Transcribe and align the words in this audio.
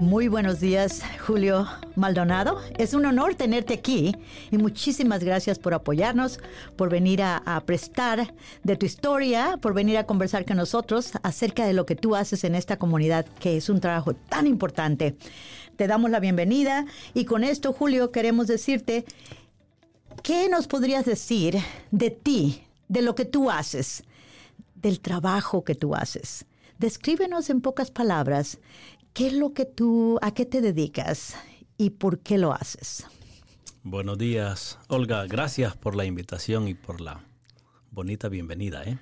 Muy 0.00 0.28
buenos 0.28 0.60
días, 0.60 1.02
Julio 1.26 1.68
Maldonado. 1.94 2.58
Es 2.78 2.94
un 2.94 3.04
honor 3.04 3.34
tenerte 3.34 3.74
aquí 3.74 4.16
y 4.50 4.56
muchísimas 4.56 5.22
gracias 5.22 5.58
por 5.58 5.74
apoyarnos, 5.74 6.40
por 6.74 6.88
venir 6.88 7.20
a, 7.22 7.62
prestar 7.66 8.32
de 8.64 8.76
tu 8.76 8.86
historia, 8.86 9.58
por 9.60 9.74
venir 9.74 9.98
a 9.98 10.06
conversar 10.06 10.46
con 10.46 10.56
nosotros 10.56 11.12
acerca 11.22 11.66
de 11.66 11.74
lo 11.74 11.84
que 11.84 11.96
tú 11.96 12.16
haces 12.16 12.44
en 12.44 12.54
esta 12.54 12.78
comunidad, 12.78 13.26
que 13.26 13.58
es 13.58 13.68
un 13.68 13.78
trabajo 13.78 14.14
tan 14.14 14.46
importante. 14.46 15.16
Te 15.76 15.86
damos 15.86 16.10
la 16.10 16.18
bienvenida 16.18 16.86
y 17.12 17.26
con 17.26 17.44
esto, 17.44 17.74
Julio, 17.74 18.10
queremos 18.10 18.46
decirte, 18.46 19.04
¿qué 20.22 20.48
nos 20.48 20.66
podrías 20.66 21.04
decir 21.04 21.58
de 21.90 22.10
ti, 22.10 22.64
de 22.88 23.02
lo 23.02 23.14
que 23.14 23.26
tú 23.26 23.50
haces, 23.50 24.04
del 24.76 25.00
trabajo 25.00 25.62
que 25.62 25.74
tú 25.74 25.94
haces? 25.94 26.46
Descríbenos 26.78 27.50
en 27.50 27.60
pocas 27.60 27.90
palabras 27.90 28.58
¿Qué 29.12 29.26
es 29.26 29.32
lo 29.32 29.52
que 29.52 29.64
tú, 29.64 30.18
a 30.22 30.32
qué 30.32 30.46
te 30.46 30.60
dedicas 30.60 31.34
y 31.76 31.90
por 31.90 32.20
qué 32.20 32.38
lo 32.38 32.52
haces? 32.52 33.06
Buenos 33.82 34.18
días, 34.18 34.78
Olga. 34.88 35.26
Gracias 35.26 35.76
por 35.76 35.96
la 35.96 36.04
invitación 36.04 36.68
y 36.68 36.74
por 36.74 37.00
la 37.00 37.24
bonita 37.90 38.28
bienvenida. 38.28 38.84
¿eh? 38.84 38.98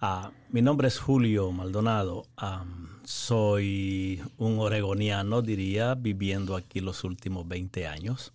Ah, 0.00 0.32
mi 0.48 0.62
nombre 0.62 0.88
es 0.88 0.98
Julio 0.98 1.52
Maldonado. 1.52 2.24
soy 3.04 4.22
un 4.38 4.58
oregoniano, 4.58 5.42
diría, 5.42 5.96
viviendo 5.96 6.56
aquí 6.56 6.80
los 6.80 7.04
últimos 7.04 7.46
20 7.46 7.86
años. 7.86 8.32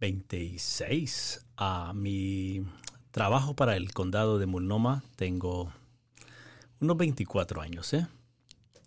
26. 0.00 1.44
A 1.56 1.92
mi 1.94 2.64
trabajo 3.10 3.54
para 3.54 3.76
el 3.76 3.92
condado 3.92 4.38
de 4.38 4.46
Multnomah 4.46 5.02
tengo 5.16 5.72
unos 6.80 6.96
24 6.96 7.60
años, 7.60 7.92
¿eh? 7.92 8.06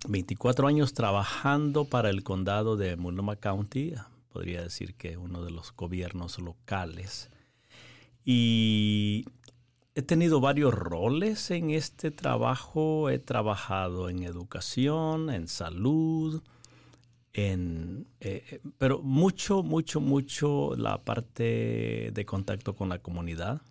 24 0.08 0.68
años 0.68 0.94
trabajando 0.94 1.86
para 1.86 2.10
el 2.10 2.24
condado 2.24 2.76
de 2.76 2.96
Multnomah 2.96 3.36
County, 3.36 3.94
podría 4.32 4.62
decir 4.62 4.96
que 4.96 5.18
uno 5.18 5.44
de 5.44 5.52
los 5.52 5.76
gobiernos 5.76 6.40
locales. 6.40 7.30
Y 8.26 9.26
he 9.94 10.02
tenido 10.02 10.40
varios 10.40 10.74
roles 10.74 11.52
en 11.52 11.72
este 11.72 12.12
trabajo. 12.12 13.10
He 13.10 13.20
trabajado 13.20 14.10
en 14.10 14.24
educación, 14.24 15.30
en 15.30 15.48
salud, 15.48 16.42
en, 17.34 18.08
eh, 18.20 18.62
pero 18.78 19.02
mucho, 19.02 19.64
mucho, 19.64 20.02
mucho 20.02 20.76
la 20.76 20.98
parte 21.04 22.12
de 22.14 22.26
contacto 22.26 22.76
con 22.76 22.90
la 22.90 23.00
comunidad. 23.00 23.62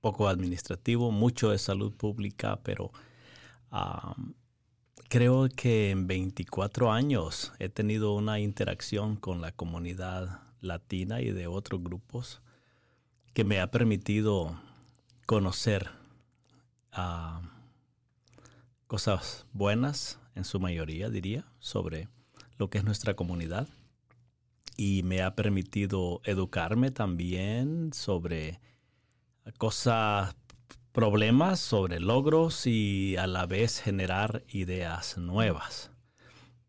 Poco 0.00 0.28
administrativo, 0.28 1.10
mucho 1.10 1.50
de 1.50 1.58
salud 1.58 1.92
pública, 1.94 2.60
pero 2.62 2.92
creo 5.08 5.48
que 5.48 5.90
en 5.90 6.06
24 6.06 6.92
años 6.92 7.52
he 7.58 7.68
tenido 7.68 8.14
una 8.14 8.40
interacción 8.40 9.16
con 9.16 9.40
la 9.40 9.52
comunidad 9.52 10.40
latina 10.60 11.20
y 11.20 11.30
de 11.30 11.46
otros 11.46 11.82
grupos 11.82 12.40
que 13.32 13.44
me 13.44 13.60
ha 13.60 13.70
permitido 13.70 14.58
conocer 15.26 15.90
cosas 18.86 19.46
buenas, 19.52 20.20
en 20.34 20.44
su 20.44 20.60
mayoría 20.60 21.10
diría, 21.10 21.44
sobre 21.58 22.08
lo 22.56 22.70
que 22.70 22.78
es 22.78 22.84
nuestra 22.84 23.14
comunidad. 23.14 23.68
Y 24.76 25.02
me 25.04 25.22
ha 25.22 25.34
permitido 25.34 26.20
educarme 26.24 26.90
también 26.90 27.92
sobre 27.92 28.60
cosas 29.58 30.34
problemas 30.94 31.58
sobre 31.58 31.98
logros 31.98 32.68
y 32.68 33.16
a 33.16 33.26
la 33.26 33.46
vez 33.46 33.80
generar 33.80 34.44
ideas 34.48 35.18
nuevas. 35.18 35.90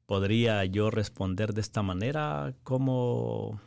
¿Podría 0.08 0.66
yo 0.66 0.90
responder 0.90 1.54
de 1.54 1.62
esta 1.62 1.84
manera 1.84 2.56
como 2.64 3.62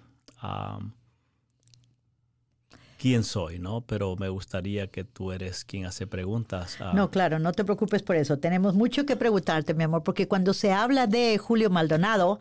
quién 2.99 3.25
soy, 3.25 3.59
¿no? 3.59 3.81
Pero 3.83 4.17
me 4.17 4.29
gustaría 4.29 4.89
que 4.89 5.05
tú 5.05 5.33
eres 5.33 5.65
quien 5.65 5.87
hace 5.87 6.07
preguntas. 6.07 6.77
No, 6.93 7.11
claro, 7.11 7.39
no 7.39 7.53
te 7.53 7.65
preocupes 7.65 8.03
por 8.03 8.17
eso. 8.17 8.39
Tenemos 8.39 8.75
mucho 8.75 9.07
que 9.07 9.17
preguntarte, 9.17 9.73
mi 9.73 9.85
amor, 9.85 10.03
porque 10.03 10.29
cuando 10.29 10.53
se 10.53 10.73
habla 10.73 11.07
de 11.07 11.39
Julio 11.39 11.71
Maldonado, 11.71 12.39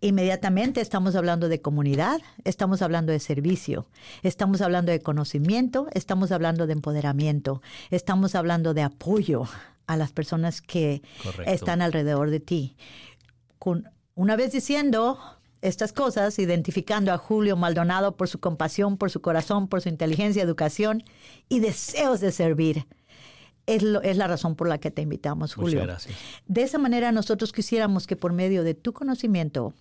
inmediatamente 0.00 0.80
estamos 0.80 1.16
hablando 1.16 1.48
de 1.48 1.60
comunidad, 1.60 2.20
estamos 2.44 2.80
hablando 2.82 3.12
de 3.12 3.18
servicio, 3.18 3.86
estamos 4.22 4.60
hablando 4.60 4.92
de 4.92 5.00
conocimiento, 5.00 5.88
estamos 5.92 6.32
hablando 6.32 6.66
de 6.66 6.72
empoderamiento, 6.72 7.60
estamos 7.90 8.34
hablando 8.34 8.72
de 8.72 8.82
apoyo 8.82 9.44
a 9.86 9.96
las 9.96 10.12
personas 10.12 10.62
que 10.62 11.02
están 11.46 11.82
alrededor 11.82 12.30
de 12.30 12.38
ti. 12.38 12.76
Con, 13.58 13.90
una 14.14 14.36
vez 14.36 14.52
diciendo 14.52 15.18
estas 15.62 15.92
cosas, 15.92 16.38
identificando 16.38 17.12
a 17.12 17.18
Julio 17.18 17.56
Maldonado 17.56 18.16
por 18.16 18.28
su 18.28 18.40
compasión, 18.40 18.96
por 18.96 19.10
su 19.10 19.20
corazón, 19.20 19.68
por 19.68 19.80
su 19.80 19.88
inteligencia, 19.88 20.42
educación 20.42 21.02
y 21.48 21.60
deseos 21.60 22.20
de 22.20 22.32
servir. 22.32 22.86
Es, 23.66 23.82
es, 24.02 24.16
la 24.16 24.26
razón 24.26 24.56
por 24.56 24.68
la 24.68 24.78
que 24.78 24.90
te 24.90 25.02
invitamos, 25.02 25.54
Julio. 25.54 25.80
Muchas 25.80 25.86
gracias. 25.86 26.18
De 26.46 26.62
esa 26.62 26.78
manera 26.78 27.12
nosotros 27.12 27.52
quisiéramos 27.52 28.06
que 28.06 28.16
por 28.16 28.32
medio 28.32 28.64
de 28.64 28.74
tu 28.74 28.92
conocimiento, 28.92 29.74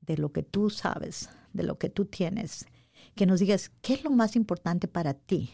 de 0.00 0.16
lo 0.16 0.32
que 0.32 0.42
tú 0.42 0.70
sabes, 0.70 1.28
de 1.52 1.64
lo 1.64 1.78
que 1.78 1.88
tú 1.88 2.04
tienes, 2.04 2.66
que 3.14 3.26
nos 3.26 3.40
digas 3.40 3.70
qué 3.82 3.94
es 3.94 4.04
lo 4.04 4.10
más 4.10 4.36
importante 4.36 4.88
para 4.88 5.14
ti 5.14 5.50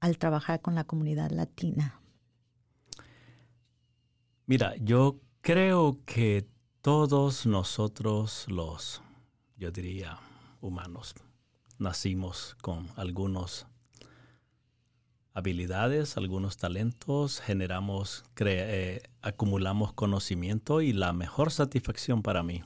al 0.00 0.18
trabajar 0.18 0.60
con 0.60 0.74
la 0.74 0.84
comunidad 0.84 1.30
latina. 1.30 2.00
Mira, 4.46 4.74
yo 4.78 5.20
creo 5.42 6.00
que 6.06 6.48
todos 6.82 7.44
nosotros 7.44 8.46
los, 8.48 9.02
yo 9.56 9.70
diría, 9.70 10.18
humanos, 10.60 11.14
nacimos 11.78 12.56
con 12.62 12.88
algunos 12.96 13.66
habilidades, 15.34 16.16
algunos 16.16 16.56
talentos, 16.56 17.40
generamos, 17.40 18.24
eh, 18.38 19.02
acumulamos 19.20 19.92
conocimiento 19.92 20.80
y 20.80 20.92
la 20.92 21.12
mejor 21.12 21.50
satisfacción 21.50 22.22
para 22.22 22.42
mí 22.42 22.62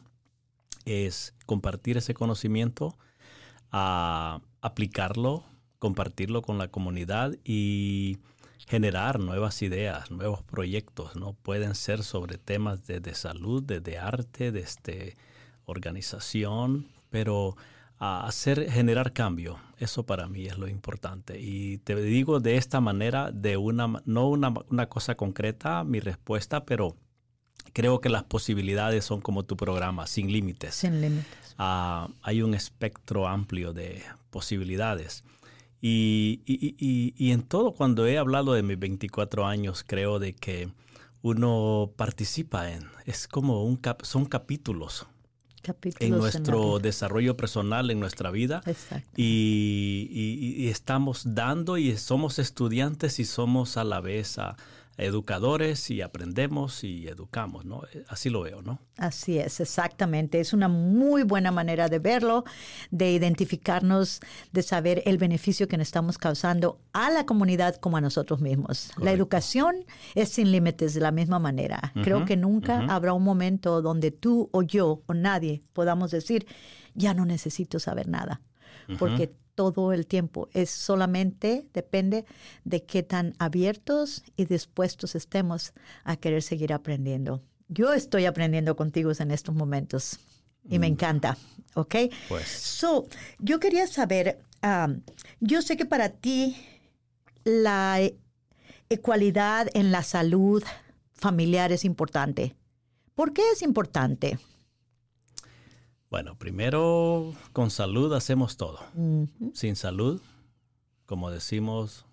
es 0.85 1.35
compartir 1.47 1.97
ese 1.97 2.15
conocimiento, 2.15 2.97
a 3.73 4.41
aplicarlo, 4.61 5.43
compartirlo 5.81 6.43
con 6.43 6.59
la 6.59 6.69
comunidad 6.69 7.37
y 7.45 8.19
generar 8.67 9.21
nuevas 9.21 9.63
ideas, 9.63 10.11
nuevos 10.11 10.43
proyectos, 10.43 11.17
¿no? 11.17 11.35
Pueden 11.35 11.75
ser 11.75 12.03
sobre 12.03 12.39
temas 12.39 12.87
de, 12.87 13.15
salud, 13.15 13.63
de, 13.63 13.99
arte, 13.99 14.53
de 14.53 14.61
este, 14.61 15.17
organización, 15.67 16.89
pero 17.11 17.57
a 17.99 18.27
hacer, 18.27 18.71
generar 18.71 19.13
cambio, 19.13 19.59
eso 19.79 20.05
para 20.05 20.27
mí 20.29 20.47
es 20.47 20.59
lo 20.59 20.69
importante. 20.69 21.41
Y 21.41 21.79
te 21.79 21.95
digo 21.97 22.41
de 22.41 22.57
esta 22.57 22.81
manera, 22.81 23.31
de 23.31 23.57
una, 23.57 24.03
no 24.05 24.29
una, 24.29 24.53
una 24.69 24.89
cosa 24.89 25.15
concreta, 25.15 25.85
mi 25.85 26.01
respuesta, 26.01 26.65
pero 26.65 26.97
creo 27.73 28.01
que 28.01 28.09
las 28.09 28.25
posibilidades 28.25 29.05
son 29.05 29.21
como 29.21 29.45
tu 29.45 29.57
programa, 29.57 30.07
sin 30.07 30.33
límites. 30.33 30.75
Sin 30.75 31.01
límites. 31.01 31.55
Ah, 31.59 32.09
hay 32.23 32.43
un 32.43 32.55
espectro 32.55 33.29
amplio 33.29 33.73
de 33.73 34.03
posibilidades. 34.31 35.23
Y, 35.87 36.41
y, 36.47 37.33
en 37.33 37.43
todo, 37.43 37.73
cuando 37.73 38.07
he 38.07 38.17
hablado 38.17 38.55
de 38.55 38.63
mis 38.63 38.79
24 38.79 39.45
años, 39.45 39.85
creo 39.87 40.19
de 40.19 40.33
que 40.33 40.73
uno 41.21 41.93
participa 41.95 42.73
en, 42.73 42.89
es 43.05 43.29
como 43.29 43.65
un 43.65 43.79
son 44.01 44.25
capítulos, 44.25 45.07
en 46.01 46.11
nuestro 46.13 46.79
desarrollo 46.79 47.37
personal, 47.37 47.91
en 47.91 48.01
nuestra 48.01 48.31
vida. 48.31 48.63
Y, 49.15 50.09
y, 50.11 50.69
estamos 50.69 51.35
dando 51.35 51.77
y 51.77 51.95
somos 51.99 52.39
estudiantes 52.39 53.19
y 53.19 53.27
somos 53.27 53.77
a 53.77 53.85
la 53.85 54.01
vez 54.01 54.39
a, 54.39 54.57
educadores 54.97 55.91
y 55.91 56.03
aprendemos 56.03 56.85
y 56.85 57.09
educamos, 57.09 57.65
¿no? 57.65 57.83
Así 58.09 58.31
lo 58.31 58.43
veo, 58.43 58.63
¿no? 58.63 58.81
Así 58.97 59.39
es, 59.39 59.61
exactamente. 59.61 60.41
Es 60.41 60.53
una 60.53 60.69
muy 60.69 61.23
buena 61.25 61.51
manera 61.51 61.89
de 61.89 61.99
verlo, 61.99 62.45
de 62.91 63.13
identificarnos, 63.13 64.21
de 64.53 64.63
saber 64.63 65.03
el 65.07 65.19
beneficio 65.19 65.67
que 65.69 65.77
nos 65.77 65.89
estamos 65.89 66.19
causando 66.19 66.81
a 66.93 67.11
la 67.11 67.27
comunidad 67.27 67.77
como 67.77 67.97
a 67.97 68.01
nosotros 68.01 68.41
mismos. 68.41 68.91
La 68.99 69.13
educación 69.13 69.85
es 70.15 70.29
sin 70.29 70.53
límites 70.53 70.95
de 70.95 71.01
la 71.01 71.11
misma 71.11 71.39
manera. 71.39 71.93
Creo 72.03 72.25
que 72.25 72.37
nunca 72.37 72.87
habrá 72.89 73.13
un 73.13 73.25
momento 73.25 73.83
donde 73.83 74.11
tú 74.11 74.49
o 74.53 74.63
yo 74.63 75.03
o 75.07 75.15
nadie 75.15 75.63
podamos 75.73 76.11
decir, 76.11 76.47
ya 76.95 77.15
no 77.15 77.27
necesito 77.27 77.81
saber 77.81 78.09
nada, 78.09 78.41
porque 78.99 79.35
todo 79.55 79.93
el 79.93 80.07
tiempo. 80.07 80.49
Es 80.53 80.71
solamente, 80.71 81.67
depende 81.73 82.25
de 82.65 82.85
qué 82.85 83.03
tan 83.03 83.35
abiertos 83.39 84.23
y 84.37 84.45
dispuestos 84.47 85.15
estemos 85.15 85.73
a 86.05 86.17
querer 86.17 86.43
seguir 86.43 86.73
aprendiendo. 86.73 87.43
Yo 87.69 87.93
estoy 87.93 88.27
aprendiendo 88.27 88.77
contigo 88.77 89.13
en 89.19 89.31
estos 89.31 89.55
momentos 89.55 90.19
y 90.69 90.79
me 90.79 90.89
mm. 90.89 90.93
encanta, 90.93 91.39
¿ok? 91.75 91.95
Pues. 92.29 92.49
So, 92.49 93.07
yo 93.39 93.61
quería 93.61 93.87
saber, 93.87 94.41
um, 94.63 95.01
yo 95.41 95.63
sé 95.63 95.77
que 95.77 95.87
para 95.87 96.11
ti 96.11 96.57
la 97.45 98.01
ecualidad 98.89 99.69
en 99.75 99.93
la 99.93 100.03
salud 100.03 100.63
familiar 101.13 101.73
es 101.73 101.85
importante 101.85 102.55
¿Por 103.15 103.33
qué 103.33 103.43
es 103.53 103.63
importante? 103.63 104.39
Bueno, 106.15 106.39
primero, 106.39 107.35
con 107.53 107.73
salud 107.73 108.13
hacemos 108.13 108.57
todo. 108.57 108.79
Sin 109.53 109.75
salud, 109.75 110.23
como 111.07 111.33
decimos, 111.33 112.05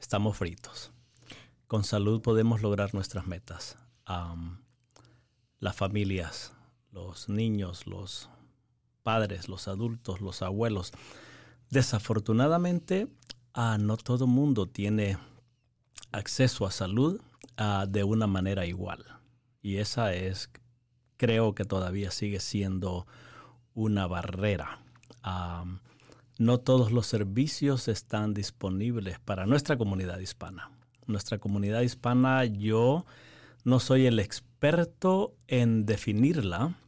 estamos 0.00 0.38
fritos. 0.38 0.90
Con 1.66 1.84
salud 1.84 2.22
podemos 2.22 2.62
lograr 2.62 2.94
nuestras 2.94 3.26
metas. 3.26 3.76
Las 5.58 5.76
familias, 5.76 6.54
los 6.92 7.28
niños, 7.28 7.86
los 7.86 8.30
padres, 9.02 9.50
los 9.50 9.68
adultos, 9.68 10.22
los 10.22 10.40
abuelos. 10.40 10.90
Desafortunadamente, 11.68 13.06
ah, 13.52 13.76
no 13.78 13.98
todo 13.98 14.26
mundo 14.26 14.66
tiene 14.66 15.18
acceso 16.10 16.64
a 16.64 16.70
salud 16.70 17.20
ah, 17.58 17.84
de 17.86 18.02
una 18.02 18.26
manera 18.26 18.64
igual. 18.64 19.04
Y 19.60 19.76
esa 19.76 20.14
es, 20.14 20.48
creo 21.20 21.54
que 21.54 21.66
todavía 21.66 22.10
sigue 22.10 22.40
siendo 22.40 23.06
una 23.74 24.06
barrera. 24.06 24.78
No 26.38 26.58
todos 26.60 26.92
los 26.92 27.06
servicios 27.06 27.88
están 27.88 28.32
disponibles 28.32 29.18
para 29.18 29.44
nuestra 29.44 29.76
comunidad 29.76 30.18
hispana. 30.18 30.70
Nuestra 31.06 31.36
comunidad 31.36 31.82
hispana, 31.82 32.46
yo 32.46 33.04
no 33.64 33.80
soy 33.80 34.06
el 34.06 34.18
experto 34.18 35.34
en 35.46 35.84
definirla. 35.84 36.78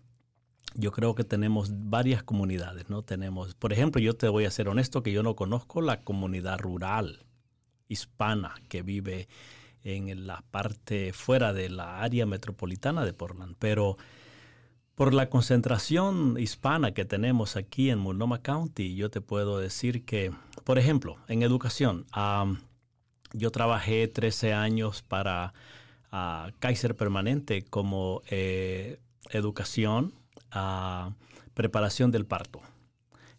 Yo 0.76 0.93
creo 0.93 1.14
que 1.14 1.25
tenemos 1.25 1.69
varias 1.90 2.23
comunidades, 2.23 2.88
¿no? 2.88 3.02
Tenemos, 3.02 3.55
por 3.55 3.75
ejemplo, 3.75 4.00
yo 4.00 4.14
te 4.14 4.31
voy 4.31 4.46
a 4.46 4.50
ser 4.50 4.70
honesto 4.70 5.02
que 5.02 5.12
yo 5.12 5.23
no 5.23 5.37
conozco 5.37 5.82
la 5.82 6.00
comunidad 6.05 6.58
rural 6.58 7.26
hispana 7.87 8.55
que 8.70 8.81
vive 8.81 9.29
en 9.84 10.26
la 10.26 10.43
parte 10.50 11.12
fuera 11.12 11.52
de 11.52 11.69
la 11.69 12.00
área 12.00 12.25
metropolitana 12.25 13.05
de 13.05 13.12
Portland, 13.12 13.56
pero 13.58 13.99
por 15.02 15.14
la 15.14 15.28
concentración 15.28 16.37
hispana 16.38 16.94
que 16.94 17.04
tenemos 17.04 17.56
aquí 17.56 17.90
en 17.90 17.99
Multnomah 17.99 18.40
County, 18.40 18.94
yo 18.94 19.10
te 19.10 19.20
puedo 19.20 19.58
decir 19.58 20.04
que, 20.04 20.31
por 20.62 20.78
ejemplo, 20.78 21.16
en 21.26 21.43
educación, 21.43 22.06
yo 23.32 23.50
trabajé 23.50 24.06
13 24.06 24.54
años 24.54 25.02
para 25.02 25.54
ah, 26.12 26.52
Kaiser 26.60 26.94
Permanente 26.94 27.62
como 27.62 28.22
eh, 28.31 29.00
educación, 29.31 30.14
ah, 30.52 31.10
preparación 31.52 32.12
del 32.12 32.25
parto. 32.25 32.60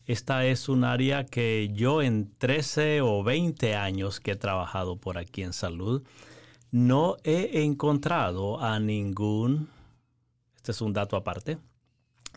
Esta 0.06 0.46
es 0.46 0.68
un 0.68 0.84
área 0.84 1.24
que 1.24 1.72
yo 1.74 2.02
en 2.02 2.30
13 2.40 3.00
o 3.00 3.24
20 3.24 3.78
años 3.78 4.20
que 4.20 4.32
he 4.32 4.36
trabajado 4.36 4.98
por 4.98 5.18
aquí 5.18 5.44
en 5.44 5.54
salud, 5.54 6.04
no 6.72 7.16
he 7.24 7.64
encontrado 7.64 8.62
a 8.62 8.82
ningún, 8.82 9.70
este 10.64 10.72
es 10.72 10.80
un 10.80 10.94
dato 10.94 11.18
aparte, 11.18 11.58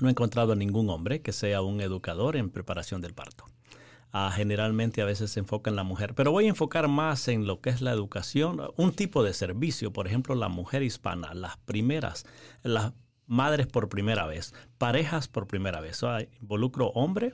no 0.01 0.09
he 0.09 0.11
encontrado 0.11 0.53
a 0.53 0.57
ningún 0.57 0.91
hombre 0.91 1.23
que 1.23 1.31
sea 1.31 1.63
un 1.63 1.81
educador 1.81 2.35
en 2.35 2.51
preparación 2.51 3.01
del 3.01 3.15
parto. 3.15 3.45
Ah, 4.11 4.33
generalmente 4.35 5.01
a 5.01 5.05
veces 5.05 5.31
se 5.31 5.39
enfoca 5.39 5.71
en 5.71 5.77
la 5.77 5.85
mujer, 5.85 6.13
pero 6.17 6.33
voy 6.33 6.47
a 6.47 6.49
enfocar 6.49 6.89
más 6.89 7.29
en 7.29 7.47
lo 7.47 7.61
que 7.61 7.71
es 7.71 7.83
la 7.83 7.93
educación, 7.93 8.61
un 8.77 8.93
tipo 8.93 9.23
de 9.23 9.33
servicio, 9.33 9.93
por 9.93 10.09
ejemplo, 10.09 10.35
la 10.35 10.49
mujer 10.49 10.83
hispana, 10.83 11.35
las 11.35 11.57
primeras, 11.59 12.27
las 12.65 12.95
madres 13.27 13.69
por 13.69 13.89
primera 13.89 14.27
vez, 14.27 14.55
parejas 14.77 15.29
por 15.29 15.47
primera 15.47 15.81
vez. 15.81 16.03
O 16.03 16.19
sea, 16.19 16.27
involucro 16.41 16.89
hombre 16.89 17.33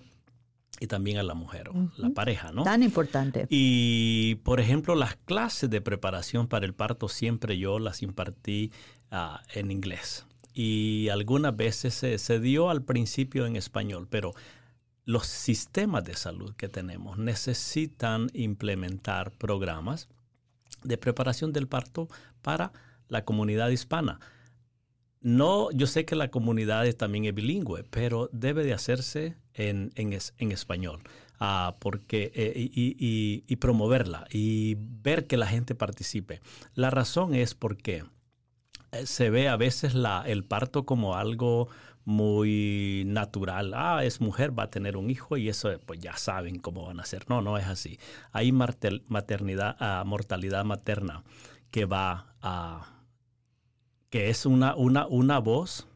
y 0.79 0.88
también 0.88 1.17
a 1.17 1.23
la 1.23 1.33
mujer, 1.33 1.71
la 1.97 2.11
pareja, 2.11 2.53
¿no? 2.53 2.65
Tan 2.65 2.83
importante. 2.83 3.47
Y, 3.49 4.35
por 4.45 4.61
ejemplo, 4.61 4.95
las 4.95 5.17
clases 5.17 5.71
de 5.71 5.81
preparación 5.81 6.49
para 6.49 6.67
el 6.67 6.75
parto 6.75 7.09
siempre 7.09 7.56
yo 7.56 7.79
las 7.79 8.03
impartí 8.03 8.73
ah, 9.11 9.41
en 9.55 9.71
inglés. 9.71 10.27
Y 10.54 11.08
algunas 11.08 11.56
veces 11.56 11.94
se, 11.94 12.19
se 12.19 12.38
dio 12.40 12.69
al 12.70 12.82
principio 12.82 13.46
en 13.46 13.56
español, 13.56 14.06
pero 14.10 14.32
los 15.04 15.26
sistemas 15.26 16.04
de 16.04 16.14
salud 16.14 16.54
que 16.54 16.69
tenemos 16.69 17.19
necesitan 17.19 18.28
implementar 18.34 19.32
programas 19.32 20.08
de 20.84 20.99
preparación 20.99 21.52
del 21.52 21.69
parto 21.69 22.08
para 22.43 22.72
la 23.08 23.25
comunidad 23.25 23.70
hispana. 23.70 24.20
No, 25.20 25.70
yo 25.70 25.87
sé 25.87 26.04
que 26.04 26.16
la 26.16 26.28
comunidad 26.31 26.93
también 26.94 27.25
es 27.26 27.34
bilingüe, 27.34 27.84
pero 27.84 28.28
debe 28.32 28.64
de 28.64 28.72
hacerse 28.75 29.37
en, 29.54 29.93
en 29.94 30.12
es- 30.12 30.34
en 30.38 30.50
español. 30.52 31.00
ah, 31.44 31.75
porque, 31.81 32.31
eh, 32.37 32.52
y, 32.56 33.43
y- 33.49 33.56
promoverla 33.56 34.26
y 34.31 34.76
ver 34.78 35.26
que 35.26 35.37
la 35.37 35.49
gente 35.49 35.75
participe. 35.75 36.40
La 36.75 36.88
razón 36.90 37.34
es 37.34 37.54
porque 37.54 38.04
se 39.05 39.31
ve 39.31 39.49
a 39.49 39.56
veces 39.56 39.94
la, 39.94 40.23
el 40.27 40.44
parto 40.44 40.85
como 40.85 41.17
algo 41.17 41.69
muy 42.05 43.05
natural. 43.06 43.73
Ah, 43.75 44.05
es 44.05 44.21
mujer, 44.21 44.59
va 44.59 44.65
a 44.65 44.71
tener 44.71 44.97
un 44.97 45.11
hijo 45.11 45.37
y 45.37 45.49
eso 45.49 45.71
pues 45.87 46.00
ya 46.00 46.17
saben 46.17 46.59
cómo 46.59 46.87
van 46.87 47.00
a 47.00 47.05
ser. 47.05 47.29
No, 47.29 47.43
no 47.43 47.59
es 47.59 47.67
así. 47.67 47.99
Hay 48.33 48.53
maternidad, 48.53 49.77
ah, 49.81 50.03
mortalidad 50.06 50.65
materna 50.65 51.25
que 51.71 51.87
va 51.87 52.35
a... 52.43 53.00
que 54.11 54.31
es 54.31 54.47
una, 54.47 54.75
una, 54.77 55.06
una 55.06 55.38
voz 55.38 55.87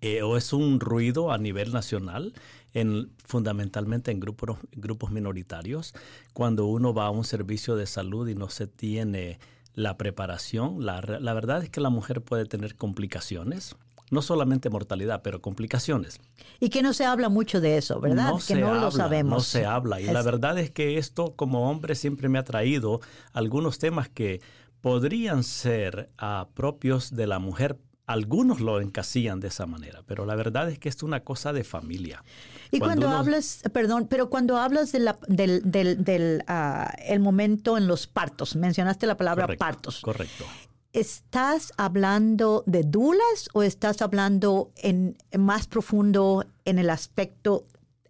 eh, 0.00 0.22
o 0.22 0.38
es 0.38 0.54
un 0.54 0.80
ruido 0.80 1.30
a 1.30 1.36
nivel 1.36 1.72
nacional, 1.72 2.32
en, 2.72 3.12
fundamentalmente 3.26 4.10
en 4.10 4.20
grupos, 4.20 4.58
grupos 4.72 5.10
minoritarios. 5.10 5.92
Cuando 6.32 6.64
uno 6.66 6.94
va 6.94 7.06
a 7.06 7.10
un 7.10 7.24
servicio 7.24 7.76
de 7.76 7.86
salud 7.86 8.26
y 8.28 8.34
no 8.34 8.48
se 8.48 8.66
tiene 8.66 9.38
la 9.74 9.96
preparación, 9.96 10.84
la, 10.84 11.00
la 11.00 11.32
verdad 11.34 11.62
es 11.62 11.70
que 11.70 11.80
la 11.80 11.90
mujer 11.90 12.22
puede 12.22 12.44
tener 12.44 12.76
complicaciones, 12.76 13.76
no 14.10 14.22
solamente 14.22 14.70
mortalidad, 14.70 15.22
pero 15.22 15.40
complicaciones. 15.40 16.20
Y 16.58 16.68
que 16.68 16.82
no 16.82 16.92
se 16.92 17.04
habla 17.04 17.28
mucho 17.28 17.60
de 17.60 17.78
eso, 17.78 18.00
¿verdad? 18.00 18.34
que 18.34 18.40
se 18.42 18.60
no 18.60 18.68
habla, 18.68 18.80
lo 18.82 18.90
sabemos. 18.90 19.32
No 19.32 19.40
se 19.40 19.64
habla. 19.64 20.00
Y 20.00 20.06
la 20.06 20.22
verdad 20.22 20.58
es 20.58 20.70
que 20.70 20.98
esto 20.98 21.34
como 21.36 21.70
hombre 21.70 21.94
siempre 21.94 22.28
me 22.28 22.38
ha 22.38 22.44
traído 22.44 23.00
algunos 23.32 23.78
temas 23.78 24.08
que 24.08 24.40
podrían 24.80 25.44
ser 25.44 26.10
ah, 26.18 26.48
propios 26.54 27.14
de 27.14 27.26
la 27.26 27.38
mujer. 27.38 27.78
Algunos 28.10 28.60
lo 28.60 28.80
encasillan 28.80 29.38
de 29.38 29.48
esa 29.48 29.66
manera, 29.66 30.02
pero 30.06 30.26
la 30.26 30.34
verdad 30.34 30.68
es 30.68 30.78
que 30.80 30.88
es 30.88 31.00
una 31.04 31.20
cosa 31.20 31.52
de 31.52 31.62
familia. 31.62 32.24
Y 32.72 32.80
cuando, 32.80 33.06
uno- 33.06 33.16
hablas, 33.18 33.62
perdón, 33.72 34.08
pero 34.10 34.28
cuando 34.30 34.56
hablas 34.56 34.90
de 34.90 34.98
la- 34.98 35.18
del, 35.28 35.62
del, 35.70 36.02
del, 36.02 36.42
ah, 36.48 36.92
el 37.06 37.20
momento 37.20 37.78
en 37.78 37.86
los 37.86 38.08
partos, 38.08 38.56
mencionaste 38.56 39.06
la 39.06 39.16
palabra 39.16 39.44
Correcto, 39.44 39.64
partos. 39.64 40.00
Correcto. 40.00 40.44
¿Estás 40.92 41.72
hablando 41.76 42.64
de 42.66 42.82
dulas 42.82 43.48
o 43.52 43.62
estás 43.62 44.02
hablando 44.02 44.72
en, 44.76 45.16
en 45.30 45.40
más 45.40 45.68
profundo 45.68 46.44
en 46.64 46.80
el 46.80 46.90
aspecto, 46.90 47.64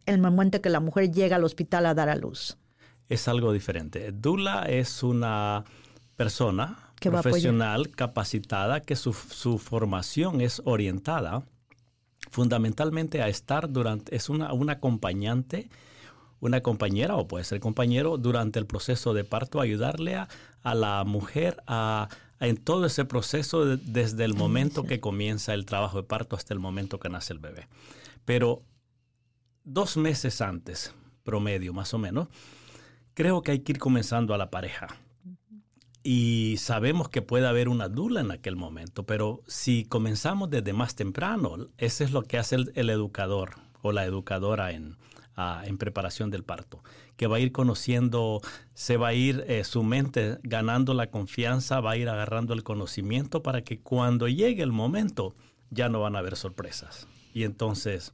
el 0.07 0.19
momento 0.19 0.63
que 0.63 0.71
la 0.71 0.81
mujer 0.81 1.11
llega 1.13 1.37
al 1.37 1.45
hospital 1.45 1.85
a 1.85 1.93
dar 1.95 2.09
a 2.09 2.17
luz? 2.17 2.57
Es 3.11 3.29
algo 3.29 3.53
diferente. 3.53 4.13
Dula 4.13 4.63
es 4.63 5.03
una 5.03 5.65
persona 6.17 6.90
Que 7.01 7.09
va 7.11 7.17
a 7.17 7.21
apoyar. 7.21 7.33
profesional 7.33 7.91
capacitada 7.91 8.81
que 8.81 8.95
su, 8.95 9.13
su 9.13 9.59
formación 9.59 10.41
es 10.41 10.63
orientada 10.65 11.43
fundamentalmente 12.31 13.23
a 13.23 13.29
estar 13.29 13.71
durante, 13.73 14.15
es 14.15 14.29
una, 14.29 14.53
una 14.53 14.75
acompañante, 14.75 15.69
una 16.39 16.61
compañera 16.63 17.17
o 17.17 17.27
puede 17.27 17.45
ser 17.45 17.59
compañero 17.61 18.19
durante 18.19 18.59
el 18.59 18.67
proceso 18.67 19.15
de 19.15 19.25
parto, 19.25 19.61
ayudarle 19.61 20.15
a, 20.15 20.29
a 20.63 20.75
la 20.75 21.03
mujer 21.05 21.63
a, 21.67 22.09
a 22.39 22.47
en 22.47 22.57
todo 22.57 22.87
ese 22.87 23.05
proceso 23.05 23.65
de- 23.65 23.77
desde 23.79 24.25
el 24.25 24.35
momento 24.35 24.85
que 24.85 25.01
comienza 25.01 25.55
el 25.55 25.67
trabajo 25.67 25.97
de 25.99 26.05
parto 26.07 26.37
hasta 26.37 26.55
el 26.55 26.61
momento 26.61 26.99
que 27.01 27.09
nace 27.09 27.33
el 27.33 27.39
bebé. 27.39 27.69
Pero 28.25 28.63
dos 29.65 29.97
meses 29.97 30.41
antes, 30.41 30.95
promedio 31.25 31.73
más 31.73 31.93
o 31.95 31.99
menos, 31.99 32.29
creo 33.15 33.43
que 33.43 33.53
hay 33.53 33.59
que 33.61 33.73
ir 33.73 33.79
comenzando 33.79 34.33
a 34.35 34.39
la 34.39 34.51
pareja. 34.51 34.89
Y 36.03 36.57
sabemos 36.59 37.09
que 37.09 37.21
puede 37.21 37.47
haber 37.47 37.69
una 37.69 37.89
dula 37.89 38.21
en 38.21 38.31
aquel 38.31 38.57
momento, 38.57 39.05
pero 39.05 39.43
si 39.47 39.85
comenzamos 39.85 40.49
desde 40.49 40.73
más 40.73 40.95
temprano, 40.95 41.57
ese 41.77 42.05
es 42.05 42.13
lo 42.13 42.23
que 42.23 42.39
hace 42.39 42.57
el, 42.57 42.73
el 42.75 42.89
educador 42.89 43.57
o 43.83 43.93
la 43.93 44.05
educadora 44.05 44.73
en, 44.73 44.97
ah, 45.37 45.63
en 45.67 45.79
preparación 45.79 46.31
del 46.31 46.43
parto, 46.43 46.83
que 47.17 47.27
va 47.27 47.37
a 47.37 47.41
ir 47.41 47.53
conociendo, 47.53 48.41
se 48.75 48.97
va 48.97 49.09
a 49.09 49.15
ir 49.15 49.45
eh, 49.47 49.65
su 49.65 49.83
mente 49.83 50.39
ganando 50.43 50.95
la 50.95 51.11
confianza, 51.11 51.81
va 51.81 51.93
a 51.93 51.97
ir 51.97 52.09
agarrando 52.09 52.55
el 52.55 52.63
conocimiento 52.63 53.43
para 53.43 53.63
que 53.63 53.81
cuando 53.81 54.27
llegue 54.29 54.63
el 54.63 54.73
momento 54.73 55.35
ya 55.71 55.89
no 55.89 56.01
van 56.01 56.17
a 56.17 56.21
haber 56.21 56.37
sorpresas. 56.37 57.09
Y 57.35 57.45
entonces 57.45 58.13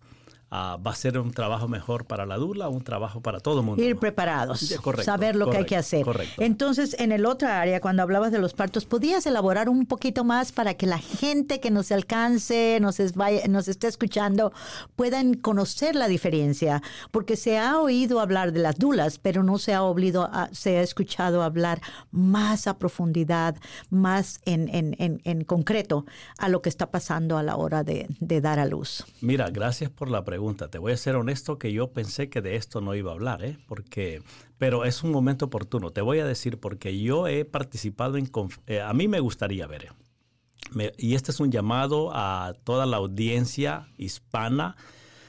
ah, 0.50 0.78
va 0.84 0.92
a 0.92 0.94
ser 0.94 1.18
un 1.18 1.32
trabajo 1.32 1.68
mejor 1.68 2.04
para 2.06 2.24
la 2.26 2.36
dula, 2.36 2.68
un 2.68 2.82
trabajo 2.84 3.20
para 3.20 3.40
todo 3.40 3.60
el 3.60 3.66
mundo. 3.66 3.82
Ir 3.82 3.96
preparados, 3.96 4.60
Sí, 4.60 4.74
correcto, 4.76 5.04
saber 5.04 5.36
lo 5.36 5.50
que 5.50 5.58
hay 5.58 5.64
que 5.66 5.76
hacer. 5.76 6.04
correcto. 6.04 6.40
Entonces, 6.42 6.94
en 6.98 7.12
el 7.12 7.26
otra 7.26 7.60
área, 7.60 7.80
cuando 7.80 8.02
hablabas 8.02 8.32
de 8.32 8.38
los 8.38 8.54
partos, 8.54 8.84
¿podías 8.84 9.26
elaborar 9.26 9.68
un 9.68 9.86
poquito 9.86 10.24
más 10.24 10.52
para 10.52 10.74
que 10.74 10.86
la 10.86 10.98
gente 10.98 11.58
que 11.60 11.70
nos 11.70 11.90
alcance, 11.92 12.78
nos, 12.80 13.00
es- 13.00 13.14
vaya- 13.14 13.46
nos 13.48 13.68
esté 13.68 13.88
escuchando, 13.88 14.52
puedan 14.94 15.34
conocer 15.34 15.94
la 15.96 16.06
diferencia? 16.08 16.82
Porque 17.10 17.36
se 17.36 17.58
ha 17.58 17.78
oído 17.80 18.20
hablar 18.20 18.52
de 18.52 18.60
las 18.60 18.78
dulas, 18.78 19.18
pero 19.18 19.42
no 19.42 19.58
se 19.58 19.74
ha, 19.74 19.82
oblido 19.82 20.24
a- 20.32 20.48
se 20.52 20.78
ha 20.78 20.82
escuchado 20.82 21.42
hablar 21.42 21.80
más 22.12 22.66
a 22.66 22.78
profundidad, 22.78 23.56
más 23.90 24.40
en, 24.44 24.68
en- 24.74 24.94
en- 24.98 25.20
en 25.24 25.44
concreto 25.44 26.06
a 26.38 26.48
lo 26.48 26.62
que 26.62 26.68
está 26.68 26.90
pasando 26.90 27.36
a 27.36 27.42
la 27.42 27.56
hora 27.56 27.82
de, 27.82 28.06
de 28.20 28.40
dar 28.40 28.58
a 28.58 28.66
luz. 28.66 29.04
Mira, 29.20 29.50
gracias 29.50 29.90
por 29.90 30.08
la 30.10 30.18
pregunta. 30.24 30.35
Te 30.68 30.78
voy 30.78 30.92
a 30.92 30.96
ser 30.96 31.16
honesto 31.16 31.58
que 31.58 31.72
yo 31.72 31.92
pensé 31.92 32.28
que 32.28 32.42
de 32.42 32.56
esto 32.56 32.80
no 32.80 32.94
iba 32.94 33.10
a 33.10 33.14
hablar, 33.14 33.44
¿eh? 33.44 33.58
Porque, 33.66 34.22
pero 34.58 34.84
es 34.84 35.02
un 35.02 35.10
momento 35.10 35.46
oportuno. 35.46 35.90
Te 35.90 36.00
voy 36.00 36.18
a 36.20 36.26
decir 36.26 36.58
porque 36.58 36.98
yo 37.00 37.26
he 37.28 37.44
participado 37.44 38.16
en, 38.16 38.30
eh, 38.66 38.80
a 38.80 38.92
mí 38.92 39.08
me 39.08 39.20
gustaría 39.20 39.66
ver, 39.66 39.84
¿eh? 39.84 40.92
Y 40.98 41.14
este 41.14 41.30
es 41.30 41.40
un 41.40 41.52
llamado 41.52 42.10
a 42.12 42.54
toda 42.64 42.86
la 42.86 42.96
audiencia 42.96 43.88
hispana. 43.98 44.76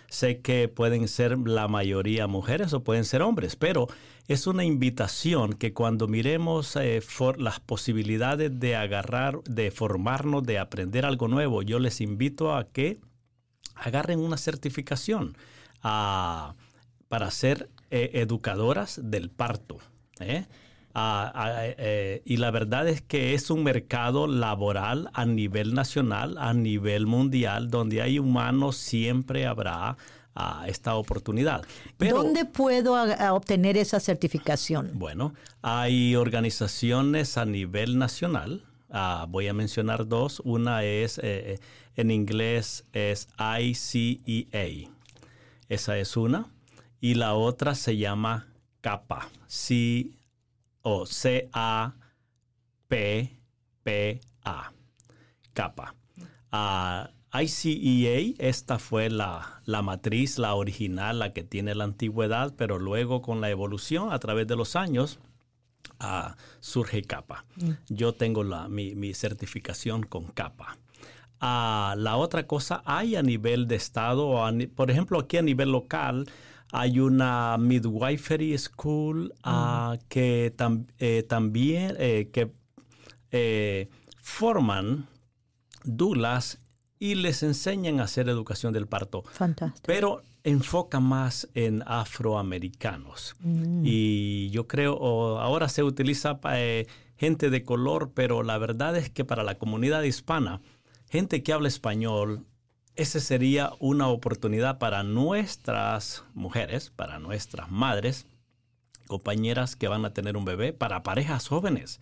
Sé 0.10 0.40
que 0.40 0.68
pueden 0.70 1.08
ser 1.10 1.38
la 1.38 1.68
mayoría 1.68 2.28
mujeres 2.28 2.74
o 2.74 2.84
pueden 2.84 3.04
ser 3.04 3.22
hombres, 3.22 3.56
pero 3.58 3.88
es 4.30 4.48
una 4.48 4.64
invitación 4.64 5.52
que 5.54 5.74
cuando 5.74 6.08
miremos 6.08 6.78
eh, 6.78 7.02
for- 7.02 7.42
las 7.42 7.60
posibilidades 7.60 8.58
de 8.58 8.76
agarrar, 8.78 9.44
de 9.44 9.70
formarnos, 9.70 10.44
de 10.44 10.60
aprender 10.60 11.06
algo 11.06 11.28
nuevo, 11.28 11.62
yo 11.62 11.78
les 11.80 12.00
invito 12.02 12.56
a 12.56 12.70
que 12.70 13.00
agarren 13.82 14.20
una 14.20 14.38
certificación 14.38 15.36
ah, 15.84 16.54
para 17.08 17.32
ser 17.32 17.70
eh, 17.92 18.12
educadoras 18.14 19.00
del 19.04 19.30
parto. 19.30 19.78
¿eh? 20.20 20.46
Ah, 20.94 21.32
ah, 21.36 21.52
eh, 21.64 22.22
y 22.26 22.38
la 22.38 22.50
verdad 22.52 22.88
es 22.88 23.02
que 23.02 23.34
es 23.36 23.50
un 23.52 23.64
mercado 23.64 24.26
laboral 24.28 25.10
a 25.14 25.26
nivel 25.26 25.74
nacional, 25.76 26.38
a 26.40 26.54
nivel 26.54 27.06
mundial, 27.06 27.70
donde 27.70 28.02
hay 28.02 28.18
humanos 28.20 28.78
siempre 28.78 29.46
habrá 29.46 29.96
ah, 30.36 30.66
esta 30.68 30.96
oportunidad. 30.96 31.64
Pero, 31.98 32.24
¿Dónde 32.24 32.46
puedo 32.46 32.96
a- 32.96 33.14
a 33.14 33.34
obtener 33.34 33.78
esa 33.78 34.00
certificación? 34.00 34.92
bueno, 34.96 35.34
hay 35.62 36.16
organizaciones 36.16 37.38
a 37.38 37.46
nivel 37.46 37.98
nacional. 38.00 38.64
Ah, 38.90 39.26
voy 39.28 39.48
a 39.48 39.54
mencionar 39.54 40.08
dos. 40.08 40.42
Una 40.46 40.84
es, 40.84 41.18
eh, 41.20 41.24
eh, 41.24 41.60
en 41.96 42.12
inglés, 42.12 42.86
es 42.94 43.28
ICEA. 43.38 44.90
Esa 45.70 45.98
es 45.98 46.16
una. 46.18 46.52
Y 47.00 47.16
la 47.16 47.34
otra 47.34 47.76
se 47.76 47.98
llama 47.98 48.48
CAPA. 48.82 49.30
C 49.48 50.12
o 50.82 51.06
C-A-P-P-A. 51.06 51.94
CAPA. 55.54 55.96
Ah, 56.52 57.10
ICEA, 57.34 58.36
esta 58.40 58.80
fue 58.80 59.10
la, 59.10 59.62
la 59.66 59.82
matriz, 59.82 60.40
la 60.40 60.56
original, 60.56 61.20
la 61.20 61.34
que 61.34 61.44
tiene 61.44 61.76
la 61.76 61.84
antigüedad, 61.84 62.54
pero 62.56 62.80
luego 62.80 63.22
con 63.22 63.42
la 63.42 63.50
evolución 63.50 64.14
a 64.14 64.20
través 64.20 64.48
de 64.48 64.56
los 64.56 64.76
años, 64.78 65.20
surge 66.60 67.02
capa. 67.04 67.46
Yo 67.90 68.14
tengo 68.14 68.44
la, 68.44 68.68
mi, 68.68 68.96
mi 68.96 69.14
certificación 69.14 70.04
con 70.04 70.26
capa. 70.28 70.78
Ah, 71.40 71.94
la 71.98 72.18
otra 72.18 72.48
cosa, 72.48 72.82
hay 72.86 73.16
a 73.16 73.22
nivel 73.22 73.68
de 73.68 73.76
estado, 73.76 74.40
por 74.76 74.90
ejemplo, 74.92 75.20
aquí 75.20 75.38
a 75.38 75.42
nivel 75.44 75.72
local, 75.72 76.28
hay 76.72 77.00
una 77.00 77.58
midwifery 77.60 78.58
school 78.58 79.34
ah, 79.44 79.98
que 80.10 80.54
tam- 80.58 80.88
eh, 81.00 81.24
también 81.28 81.96
eh, 82.00 82.30
que 82.34 82.52
eh, 83.32 83.90
forman 84.22 85.08
dulas 85.84 86.60
y 87.00 87.16
les 87.16 87.44
enseñan 87.44 88.00
a 88.00 88.04
hacer 88.04 88.28
educación 88.30 88.74
del 88.74 88.88
parto 88.88 89.24
Fantástico. 89.32 89.84
pero 89.86 90.24
enfoca 90.48 91.02
más 91.02 91.50
en 91.56 91.84
afroamericanos. 91.86 93.36
Y 93.84 94.50
yo 94.52 94.66
creo, 94.66 94.98
ahora 95.40 95.68
se 95.68 95.84
utiliza 95.84 96.40
para 96.40 96.86
gente 97.18 97.50
de 97.50 97.64
color, 97.64 98.12
pero 98.14 98.44
la 98.44 98.58
verdad 98.58 98.96
es 98.96 99.10
que 99.10 99.26
para 99.26 99.44
la 99.44 99.58
comunidad 99.58 100.04
hispana, 100.04 100.62
gente 101.10 101.44
que 101.44 101.52
habla 101.52 101.68
español, 101.68 102.46
esa 102.96 103.20
sería 103.20 103.74
una 103.80 104.08
oportunidad 104.08 104.78
para 104.80 105.04
nuestras 105.04 106.24
mujeres, 106.34 106.92
para 106.96 107.20
nuestras 107.20 107.70
madres, 107.70 108.26
compañeras 109.06 109.76
que 109.76 109.90
van 109.90 110.06
a 110.06 110.14
tener 110.14 110.38
un 110.38 110.46
bebé, 110.46 110.72
para 110.72 111.04
parejas 111.04 111.50
jóvenes. 111.50 112.00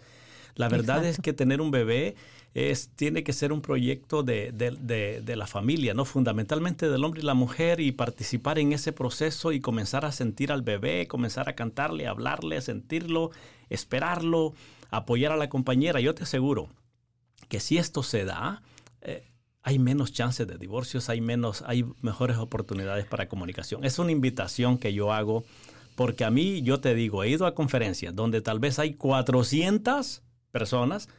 La 0.55 0.69
verdad 0.69 1.05
es 1.05 1.19
que 1.19 1.33
tener 1.33 1.59
un 1.62 1.71
bebé 1.71 2.15
es, 2.53 2.89
tiene 2.95 3.24
que 3.24 3.33
ser 3.33 3.51
un 3.51 3.62
proyecto 3.62 4.24
de, 4.24 4.51
de- 4.53 4.71
de- 4.71 5.21
de 5.21 5.35
la 5.35 5.45
familia, 5.47 5.93
¿no? 5.93 6.05
Fundamentalmente 6.05 6.89
del 6.89 7.03
hombre 7.03 7.19
y 7.21 7.25
la 7.25 7.33
mujer 7.33 7.81
y 7.81 7.91
participar 7.91 8.57
en 8.59 8.71
ese 8.71 8.93
proceso 8.93 9.51
y 9.51 9.59
comenzar 9.59 10.05
a 10.05 10.12
sentir 10.13 10.51
al 10.53 10.62
bebé, 10.62 11.07
comenzar 11.07 11.50
a 11.50 11.53
cantarle, 11.55 12.07
hablarle, 12.07 12.62
sentirlo, 12.62 13.31
esperarlo, 13.69 14.53
apoyar 14.91 15.33
a 15.33 15.38
la 15.38 15.50
compañera. 15.50 16.00
Yo 16.00 16.15
te 16.15 16.24
aseguro 16.24 16.69
que 17.50 17.59
si 17.59 17.77
esto 17.77 18.01
se 18.03 18.24
da, 18.24 18.62
eh, 19.01 19.27
hay 19.62 19.77
menos 19.79 20.13
chances 20.13 20.47
de 20.47 20.57
divorcios, 20.57 21.09
hay 21.09 21.19
menos, 21.19 21.63
hay 21.67 21.83
mejores 22.01 22.38
oportunidades 22.38 23.05
para 23.05 23.27
comunicación. 23.27 23.83
Es 23.83 24.00
una 24.00 24.12
invitación 24.12 24.77
que 24.77 24.93
yo 24.93 25.12
hago 25.12 25.43
porque 25.95 26.24
a 26.24 26.29
mí, 26.31 26.62
yo 26.62 26.79
te 26.79 26.93
digo, 26.95 27.24
he 27.24 27.29
ido 27.29 27.45
a 27.45 27.55
conferencias 27.55 28.15
donde 28.15 28.41
tal 28.41 28.59
vez 28.59 28.79
hay 28.79 28.93
400 28.93 30.21
personas 30.55 31.09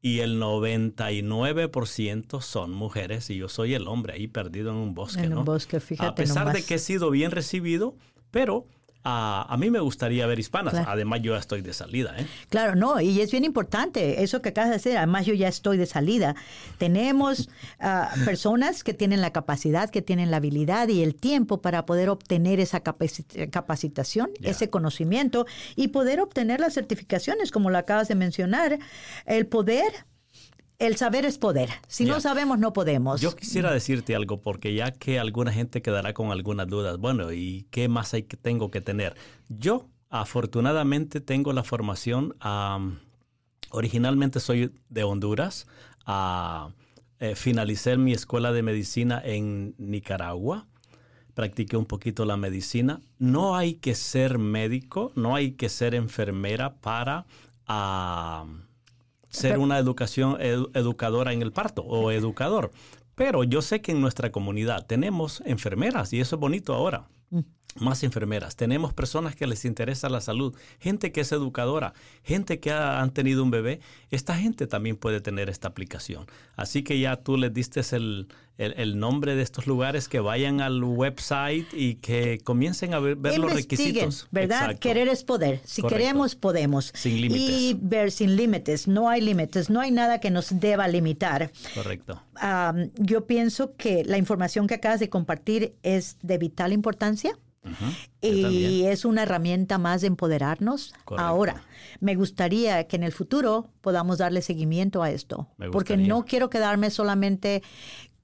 y 0.00 0.20
el 0.20 0.40
99% 0.40 2.40
son 2.40 2.72
mujeres 2.72 3.28
y 3.30 3.36
yo 3.36 3.48
soy 3.48 3.74
el 3.74 3.88
hombre 3.88 4.12
ahí 4.12 4.28
perdido 4.28 4.70
en 4.70 4.76
un 4.76 4.94
bosque, 4.94 5.24
En 5.24 5.30
¿no? 5.30 5.40
un 5.40 5.44
bosque, 5.44 5.80
fíjate 5.80 6.08
a 6.08 6.14
pesar 6.14 6.52
de 6.52 6.62
que 6.62 6.74
he 6.74 6.78
sido 6.78 7.10
bien 7.10 7.32
recibido, 7.32 7.96
pero 8.30 8.66
ah, 9.08 9.46
a 9.48 9.56
mí 9.56 9.70
me 9.70 9.80
gustaría 9.80 10.26
ver 10.26 10.38
hispanas. 10.38 10.74
Claro. 10.74 10.90
Además, 10.90 11.20
yo 11.22 11.32
ya 11.32 11.38
estoy 11.40 11.62
de 11.62 11.72
salida, 11.72 12.14
¿eh? 12.18 12.26
Claro, 12.50 12.74
no, 12.76 13.00
y 13.00 13.20
es 13.20 13.30
bien 13.30 13.44
importante 13.44 14.22
eso 14.22 14.42
que 14.42 14.50
acabas 14.50 14.70
de 14.70 14.76
decir. 14.76 14.96
Además, 14.96 15.24
yo 15.26 15.34
ya 15.34 15.48
estoy 15.48 15.76
de 15.78 15.86
salida. 15.86 16.34
Tenemos 16.78 17.48
ah, 17.80 18.10
personas 18.24 18.84
que 18.84 18.94
tienen 18.94 19.20
la 19.20 19.32
capacidad, 19.32 19.90
que 19.90 20.02
tienen 20.02 20.30
la 20.30 20.36
habilidad 20.38 20.88
y 20.88 21.02
el 21.02 21.14
tiempo 21.14 21.60
para 21.62 21.86
poder 21.86 22.08
obtener 22.10 22.60
esa 22.60 22.82
capaci- 22.84 23.50
capacitación, 23.50 24.30
ese 24.42 24.68
conocimiento 24.70 25.46
y 25.76 25.88
poder 25.88 26.20
obtener 26.20 26.60
las 26.60 26.74
certificaciones, 26.74 27.50
como 27.50 27.70
lo 27.70 27.78
acabas 27.78 28.08
de 28.08 28.14
mencionar. 28.14 28.78
El 29.26 29.46
poder, 29.46 29.92
el 30.78 30.96
saber 30.96 31.24
es 31.24 31.38
poder. 31.38 31.70
Si 31.88 32.04
no 32.04 32.20
sabemos, 32.20 32.58
no 32.58 32.72
podemos. 32.72 33.20
Yo 33.20 33.34
quisiera 33.34 33.72
decirte 33.72 34.14
algo, 34.14 34.40
porque 34.40 34.74
ya 34.74 34.92
que 34.92 35.18
alguna 35.18 35.52
gente 35.52 35.82
quedará 35.82 36.14
con 36.14 36.30
algunas 36.30 36.68
dudas, 36.68 36.98
bueno, 36.98 37.32
¿y 37.32 37.66
qué 37.70 37.88
más 37.88 38.14
hay 38.14 38.22
que 38.22 38.36
tengo 38.36 38.70
que 38.70 38.80
tener? 38.80 39.16
Yo, 39.48 39.88
afortunadamente, 40.08 41.20
tengo 41.20 41.52
la 41.52 41.64
formación. 41.64 42.36
originalmente 43.70 44.40
soy 44.40 44.72
de 44.88 45.02
Honduras. 45.02 45.66
ah, 46.06 46.70
eh, 47.20 47.34
finalicé 47.34 47.96
mi 47.96 48.12
escuela 48.12 48.52
de 48.52 48.62
medicina 48.62 49.20
en 49.24 49.74
Nicaragua. 49.76 50.68
Practiqué 51.34 51.76
un 51.76 51.86
poquito 51.86 52.24
la 52.24 52.36
medicina. 52.36 53.00
No 53.18 53.56
hay 53.56 53.74
que 53.74 53.96
ser 53.96 54.38
médico, 54.38 55.10
no 55.16 55.34
hay 55.34 55.52
que 55.52 55.68
ser 55.68 55.96
enfermera 55.96 56.76
para 56.76 57.26
ser 59.28 59.58
una 59.58 59.78
educación 59.78 60.34
edu- 60.38 60.70
educadora 60.74 61.32
en 61.32 61.42
el 61.42 61.52
parto 61.52 61.82
o 61.82 62.10
educador. 62.10 62.70
Pero 63.14 63.42
yo 63.44 63.62
sé 63.62 63.80
que 63.80 63.92
en 63.92 64.00
nuestra 64.00 64.30
comunidad 64.30 64.86
tenemos 64.86 65.42
enfermeras 65.44 66.12
y 66.12 66.20
eso 66.20 66.36
es 66.36 66.40
bonito 66.40 66.74
ahora. 66.74 67.08
Más 67.80 68.02
enfermeras. 68.02 68.56
Tenemos 68.56 68.92
personas 68.92 69.34
que 69.36 69.46
les 69.46 69.64
interesa 69.64 70.08
la 70.08 70.20
salud, 70.20 70.54
gente 70.80 71.12
que 71.12 71.20
es 71.22 71.32
educadora, 71.32 71.94
gente 72.22 72.60
que 72.60 72.70
ha- 72.70 73.00
han 73.00 73.10
tenido 73.12 73.42
un 73.42 73.50
bebé. 73.50 73.80
Esta 74.10 74.36
gente 74.36 74.66
también 74.66 74.96
puede 74.96 75.20
tener 75.20 75.48
esta 75.48 75.68
aplicación. 75.68 76.26
Así 76.56 76.82
que 76.82 76.98
ya 76.98 77.16
tú 77.16 77.36
les 77.36 77.52
diste 77.52 77.80
el, 77.96 78.28
el- 78.58 78.74
el 78.76 78.98
nombre 78.98 79.36
de 79.36 79.42
estos 79.42 79.66
lugares, 79.66 80.08
que 80.08 80.18
vayan 80.20 80.60
al 80.60 80.82
website 80.82 81.66
y 81.72 81.94
que 81.96 82.38
comiencen 82.42 82.92
a 82.94 82.98
ver, 82.98 83.16
ver 83.16 83.38
los 83.38 83.52
requisitos. 83.52 84.26
¿verdad? 84.30 84.62
Exacto. 84.62 84.80
Querer 84.80 85.08
es 85.08 85.22
poder. 85.24 85.60
Si 85.64 85.80
Correcto. 85.82 85.98
queremos, 86.02 86.34
podemos. 86.34 86.90
Sin 86.94 87.20
límites. 87.20 87.48
Y 87.50 87.76
ver 87.80 88.10
sin 88.10 88.34
límites. 88.36 88.88
No 88.88 89.08
hay 89.08 89.20
límites. 89.20 89.70
No 89.70 89.80
hay 89.80 89.90
nada 89.92 90.18
que 90.20 90.30
nos 90.30 90.58
deba 90.58 90.88
limitar. 90.88 91.52
Correcto. 91.74 92.20
Am, 92.34 92.90
yo 92.96 93.26
pienso 93.26 93.76
que 93.76 94.04
la 94.04 94.18
información 94.18 94.66
que 94.66 94.74
acabas 94.74 95.00
de 95.00 95.08
compartir 95.08 95.74
es 95.82 96.16
de 96.22 96.38
vital 96.38 96.72
importancia 96.72 97.38
Y 98.20 98.42
también. 98.42 98.88
es 98.92 99.04
una 99.04 99.22
herramienta 99.22 99.78
más 99.78 100.00
de 100.00 100.08
empoderarnos. 100.08 100.92
Correcto. 101.04 101.26
Ahora, 101.26 101.62
me 102.00 102.14
gustaría 102.14 102.86
que 102.86 102.96
en 102.96 103.02
el 103.02 103.12
futuro 103.12 103.70
podamos 103.80 104.18
darle 104.18 104.42
seguimiento 104.42 105.02
a 105.02 105.10
esto, 105.10 105.48
porque 105.72 105.96
no 105.96 106.24
quiero 106.24 106.50
quedarme 106.50 106.90
solamente 106.90 107.62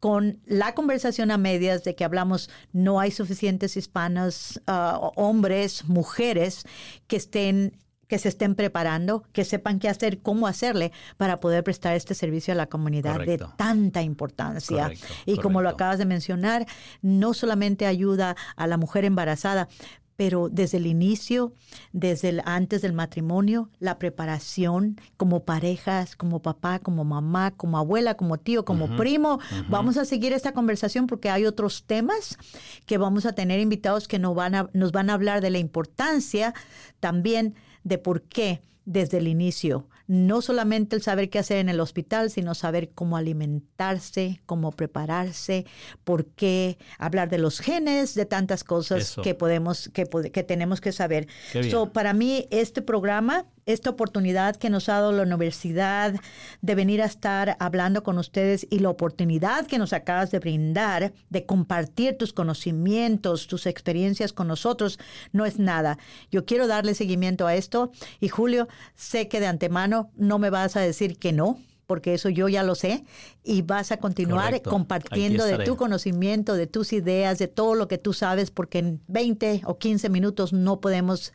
con 0.04 0.38
la 0.44 0.74
conversación 0.74 1.30
a 1.30 1.38
medias 1.38 1.82
de 1.82 1.94
que 1.94 2.04
hablamos 2.04 2.50
no 2.74 3.00
hay 3.00 3.10
suficientes 3.10 3.74
hispanos, 3.78 4.60
ah, 4.66 4.98
hombres, 5.16 5.86
mujeres 5.86 6.66
que 7.06 7.16
estén 7.16 7.78
que 8.14 8.21
se 8.21 8.28
estén 8.28 8.54
preparando, 8.54 9.25
que 9.33 9.44
sepan 9.44 9.80
qué 9.80 9.88
hacer, 9.88 10.21
cómo 10.21 10.47
hacerle 10.47 10.92
para 11.16 11.40
poder 11.40 11.64
prestar 11.64 11.97
este 11.97 12.14
servicio 12.14 12.54
a 12.54 12.56
la 12.56 12.68
comunidad 12.68 13.18
de 13.18 13.44
tanta 13.56 14.02
importancia. 14.02 14.92
y 15.26 15.38
como 15.38 15.62
lo 15.62 15.68
acabas 15.68 15.99
de 15.99 16.04
mencionar, 16.04 16.64
no 17.02 17.35
solamente 17.35 17.87
ayuda 17.87 18.37
a 18.54 18.68
la 18.68 18.76
mujer 18.76 19.04
embarazada, 19.04 19.66
pero 20.14 20.49
desde 20.49 20.78
el 20.78 20.87
inicio, 20.87 21.54
desde 21.92 22.28
el, 22.28 22.42
antes 22.44 22.83
del 22.83 22.92
matrimonio, 22.92 23.68
la 23.80 23.99
preparación 23.99 25.00
como 25.16 25.44
parejas, 25.44 26.14
como 26.14 26.40
papá, 26.40 26.78
como 26.78 27.02
mamá, 27.04 27.50
como 27.50 27.78
abuela, 27.78 28.14
como 28.14 28.38
tío, 28.38 28.64
como 28.64 28.97
primo. 28.97 29.40
Vamos 29.68 29.97
a 29.97 30.04
seguir 30.04 30.33
esta 30.33 30.52
conversación 30.52 31.09
porque 31.09 31.30
hay 31.30 31.47
otros 31.47 31.83
temas 31.85 32.38
que 32.87 32.97
vamos 32.97 33.26
a 33.26 33.33
tener 33.33 33.59
invitados 33.59 34.06
que 34.06 34.21
nos 34.21 34.37
van 34.37 34.54
a, 34.54 34.71
nos 34.73 34.92
van 34.92 35.11
a 35.11 35.14
hablar 35.14 35.40
de 35.40 35.50
la 35.50 35.59
importancia 35.59 36.54
también 37.00 37.56
de 37.85 37.99
por 37.99 38.23
qué 38.23 38.61
desde 38.85 39.19
el 39.19 39.29
inicio 39.29 39.87
no 40.07 40.43
solamente 40.43 40.97
el 40.97 41.03
saber 41.03 41.31
qué 41.31 41.38
hacer 41.38 41.59
en 41.59 41.69
el 41.69 41.81
hospital, 41.81 42.31
sino 42.31 42.55
saber 42.55 42.91
cómo 42.91 43.17
alimentarse, 43.17 44.41
cómo 44.45 44.71
prepararse, 44.71 45.64
por 46.05 46.26
qué 46.26 46.79
hablar 46.99 47.31
de 47.31 47.38
los 47.38 47.61
genes, 47.61 48.14
de 48.14 48.26
tantas 48.26 48.64
cosas 48.64 49.17
que 49.23 49.35
podemos, 49.35 49.91
que, 49.95 50.05
que, 50.31 50.43
tenemos 50.43 50.81
que 50.81 50.93
saber. 50.93 51.29
So, 51.71 51.93
para 51.93 52.12
mí, 52.12 52.47
este 52.50 52.83
programa 52.83 53.47
esta 53.66 53.90
oportunidad 53.90 54.56
que 54.56 54.71
nos 54.71 54.88
ha 54.88 54.94
dado 54.94 55.12
la 55.12 55.23
universidad 55.23 56.14
de 56.61 56.75
venir 56.75 57.02
a 57.02 57.06
estar 57.06 57.56
hablando 57.61 58.02
con 58.02 58.18
ustedes 58.18 58.66
y 58.71 58.80
la 58.80 58.90
oportunidad 58.90 59.66
que 59.66 59.78
nos 59.78 59.92
acabas 59.92 60.30
de 60.30 60.38
brindar 60.38 61.12
de 61.30 61.47
compartir 61.47 62.16
tus 62.18 62.33
conocimientos, 62.33 63.47
tus 63.47 63.66
experiencias 63.66 64.33
con 64.33 64.49
nosotros, 64.49 64.99
no 65.33 65.47
es 65.47 65.59
nada. 65.59 65.99
Yo 66.30 66.44
quiero 66.44 66.66
darle 66.66 66.94
seguimiento 66.94 67.47
a 67.47 67.54
esto 67.54 67.90
y 68.21 68.28
Julio, 68.28 68.68
sé 68.94 69.28
que 69.28 69.40
de 69.40 69.47
antemano 69.47 70.11
no 70.16 70.38
me 70.38 70.50
vas 70.50 70.76
a 70.76 70.80
decir 70.80 71.18
que 71.18 71.33
no 71.33 71.59
porque 71.87 72.14
eso 72.14 72.28
yo 72.28 72.49
ya 72.49 72.62
lo 72.62 72.75
sé, 72.75 73.04
y 73.42 73.62
vas 73.62 73.92
a 73.92 73.99
continuar 73.99 74.62
compartiendo 74.62 75.44
de 75.44 75.59
tu 75.64 75.76
conocimiento, 75.76 76.54
de 76.54 76.66
tus 76.66 76.92
ideas, 76.92 77.38
de 77.38 77.49
todo 77.49 77.75
lo 77.75 77.88
que 77.88 77.99
tú 77.99 78.12
sabes, 78.12 78.50
porque 78.50 78.78
en 78.78 79.02
20 79.09 79.62
o 79.66 79.78
15 79.78 80.09
minutos 80.09 80.52
no 80.52 80.80
podemos 80.80 81.33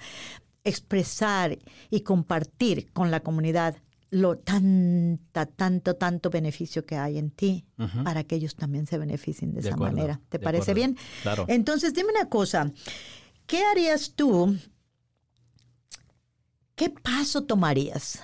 expresar 0.64 1.58
y 1.90 2.02
compartir 2.02 2.92
con 2.92 3.12
la 3.12 3.22
comunidad 3.22 3.78
lo 4.12 4.38
tanta, 4.38 5.46
tanto, 5.46 5.96
tanto 5.96 6.30
beneficio 6.30 6.86
que 6.86 6.98
hay 6.98 7.18
en 7.18 7.30
ti 7.30 7.66
para 8.04 8.24
que 8.24 8.36
ellos 8.36 8.56
también 8.56 8.88
se 8.88 8.98
beneficien 8.98 9.54
de, 9.54 9.60
esa 9.60 9.78
manera. 9.78 10.20
¿Te 10.30 10.40
parece 10.40 10.74
bien? 10.74 10.98
Claro. 11.22 11.46
Entonces, 11.48 11.94
dime 11.94 12.10
una 12.10 12.28
cosa. 12.28 12.72
¿Qué 13.46 13.64
harías 13.64 14.14
tú? 14.16 14.58
¿Qué 16.76 16.90
paso 16.90 17.44
tomarías? 17.44 18.24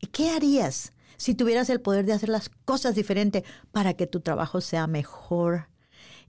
¿Y 0.00 0.08
qué 0.08 0.30
harías 0.30 0.92
si 1.16 1.34
tuvieras 1.34 1.70
el 1.70 1.80
poder 1.80 2.04
de 2.04 2.12
hacer 2.12 2.28
las 2.28 2.48
cosas 2.48 2.94
diferente 2.94 3.44
para 3.70 3.94
que 3.94 4.06
tu 4.06 4.20
trabajo 4.20 4.60
sea 4.60 4.86
mejor 4.86 5.68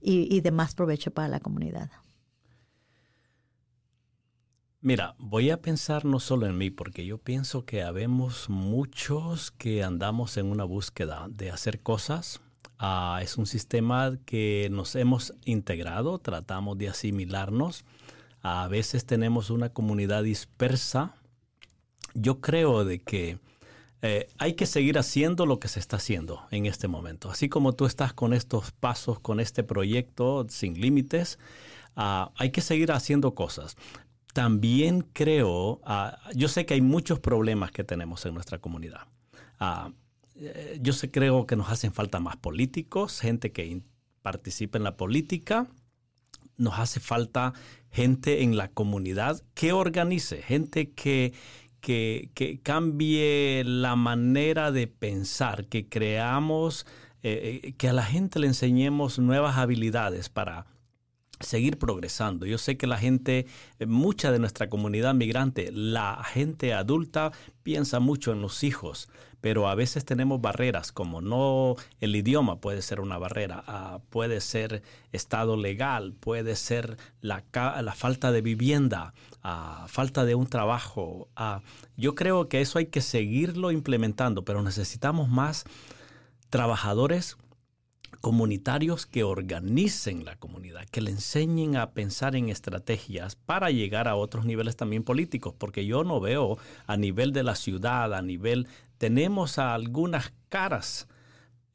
y 0.00 0.40
de 0.40 0.50
más 0.52 0.76
provecho 0.76 1.10
para 1.10 1.26
la 1.26 1.40
comunidad? 1.40 1.90
Mira, 4.88 5.14
voy 5.18 5.50
a 5.50 5.60
pensar 5.60 6.06
no 6.06 6.18
solo 6.18 6.46
en 6.46 6.56
mí, 6.56 6.70
porque 6.70 7.04
yo 7.04 7.18
pienso 7.18 7.66
que 7.66 7.82
habemos 7.82 8.48
muchos 8.48 9.50
que 9.50 9.84
andamos 9.84 10.38
en 10.38 10.46
una 10.46 10.64
búsqueda 10.64 11.26
de 11.28 11.50
hacer 11.50 11.80
cosas. 11.80 12.40
Ah, 12.78 13.20
es 13.22 13.36
un 13.36 13.44
sistema 13.44 14.16
que 14.24 14.68
nos 14.70 14.96
hemos 14.96 15.34
integrado, 15.44 16.18
tratamos 16.20 16.78
de 16.78 16.88
asimilarnos. 16.88 17.84
A 18.40 18.66
veces 18.68 19.04
tenemos 19.04 19.50
una 19.50 19.68
comunidad 19.68 20.22
dispersa. 20.22 21.16
Yo 22.14 22.40
creo 22.40 22.86
de 22.86 23.02
que 23.02 23.38
eh, 24.00 24.30
hay 24.38 24.54
que 24.54 24.64
seguir 24.64 24.96
haciendo 24.96 25.44
lo 25.44 25.60
que 25.60 25.68
se 25.68 25.80
está 25.80 25.96
haciendo 25.96 26.46
en 26.50 26.64
este 26.64 26.88
momento. 26.88 27.30
Así 27.30 27.50
como 27.50 27.74
tú 27.74 27.84
estás 27.84 28.14
con 28.14 28.32
estos 28.32 28.70
pasos, 28.70 29.20
con 29.20 29.38
este 29.38 29.62
proyecto 29.62 30.46
sin 30.48 30.80
límites, 30.80 31.38
ah, 31.94 32.32
hay 32.36 32.52
que 32.52 32.62
seguir 32.62 32.90
haciendo 32.90 33.34
cosas 33.34 33.76
también 34.38 35.00
creo, 35.00 35.80
ah, 35.84 36.16
yo 36.32 36.46
sé 36.46 36.64
que 36.64 36.74
hay 36.74 36.80
muchos 36.80 37.18
problemas 37.18 37.72
que 37.72 37.82
tenemos 37.82 38.24
en 38.24 38.34
nuestra 38.34 38.60
comunidad. 38.60 39.08
Ah, 39.58 39.90
eh, 40.36 40.78
yo 40.80 40.92
sé, 40.92 41.10
creo 41.10 41.44
que 41.44 41.56
nos 41.56 41.70
hacen 41.70 41.92
falta 41.92 42.20
más 42.20 42.36
políticos, 42.36 43.18
gente 43.18 43.50
que 43.50 43.82
participe 44.22 44.78
en 44.78 44.84
la 44.84 44.96
política. 44.96 45.66
Nos 46.56 46.78
hace 46.78 47.00
falta 47.00 47.52
gente 47.90 48.44
en 48.44 48.56
la 48.56 48.68
comunidad 48.68 49.42
que 49.54 49.72
organice, 49.72 50.40
gente 50.40 50.92
que, 50.92 51.32
que, 51.80 52.60
cambie 52.62 53.64
la 53.66 53.96
manera 53.96 54.70
de 54.70 54.86
pensar, 54.86 55.66
que 55.66 55.88
creamos, 55.88 56.86
eh, 57.24 57.60
eh, 57.64 57.72
que 57.72 57.88
a 57.88 57.92
la 57.92 58.04
gente 58.04 58.38
le 58.38 58.46
enseñemos 58.46 59.18
nuevas 59.18 59.56
habilidades 59.56 60.28
para 60.28 60.66
seguir 61.40 61.78
progresando. 61.78 62.46
Yo 62.46 62.58
sé 62.58 62.76
que 62.76 62.86
la 62.86 62.98
gente, 62.98 63.46
eh, 63.78 63.86
mucha 63.86 64.32
de 64.32 64.38
nuestra 64.38 64.68
comunidad 64.68 65.14
migrante, 65.14 65.70
la 65.72 66.22
gente 66.24 66.74
adulta 66.74 67.32
piensa 67.62 68.00
mucho 68.00 68.32
en 68.32 68.40
los 68.40 68.64
hijos, 68.64 69.08
pero 69.40 69.68
a 69.68 69.74
veces 69.74 70.04
tenemos 70.04 70.40
barreras 70.40 70.90
como 70.90 71.20
no 71.20 71.76
el 72.00 72.16
idioma 72.16 72.60
puede 72.60 72.82
ser 72.82 73.00
una 73.00 73.18
barrera, 73.18 73.62
ah, 73.66 74.00
puede 74.10 74.40
ser 74.40 74.82
estado 75.12 75.56
legal, 75.56 76.12
puede 76.12 76.56
ser 76.56 76.96
la, 77.20 77.44
la 77.52 77.94
falta 77.94 78.32
de 78.32 78.40
vivienda, 78.40 79.14
uh, 79.44 79.86
falta 79.86 80.24
de 80.24 80.34
un 80.34 80.46
trabajo. 80.46 81.28
Ah, 81.36 81.62
yo 81.96 82.14
creo 82.14 82.48
que 82.48 82.60
eso 82.60 82.78
hay 82.78 82.86
que 82.86 83.00
seguirlo 83.00 83.70
implementando, 83.70 84.44
pero 84.44 84.62
necesitamos 84.62 85.28
más 85.28 85.64
trabajadores 86.50 87.36
comunitarios 88.20 89.06
que 89.06 89.24
organicen 89.24 90.24
la 90.24 90.36
comunidad, 90.36 90.86
que 90.86 91.00
le 91.00 91.10
enseñen 91.10 91.76
a 91.76 91.90
pensar 91.90 92.36
en 92.36 92.48
estrategias 92.48 93.36
para 93.36 93.70
llegar 93.70 94.08
a 94.08 94.16
otros 94.16 94.44
niveles 94.44 94.76
también 94.76 95.04
políticos, 95.04 95.54
porque 95.56 95.86
yo 95.86 96.04
no 96.04 96.20
veo 96.20 96.58
a 96.86 96.96
nivel 96.96 97.32
de 97.32 97.42
la 97.42 97.54
ciudad, 97.54 98.14
a 98.14 98.22
nivel, 98.22 98.66
tenemos 98.98 99.58
a 99.58 99.74
algunas 99.74 100.32
caras 100.48 101.08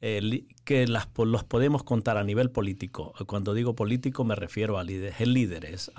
eh, 0.06 0.44
que 0.64 0.86
las, 0.86 1.08
los 1.16 1.44
podemos 1.44 1.82
contar 1.82 2.18
a 2.18 2.24
nivel 2.24 2.50
político. 2.50 3.14
Cuando 3.26 3.54
digo 3.54 3.74
político 3.74 4.22
me 4.22 4.34
refiero 4.34 4.76
a 4.76 4.84
líderes, 4.84 5.26
líderes 5.26 5.90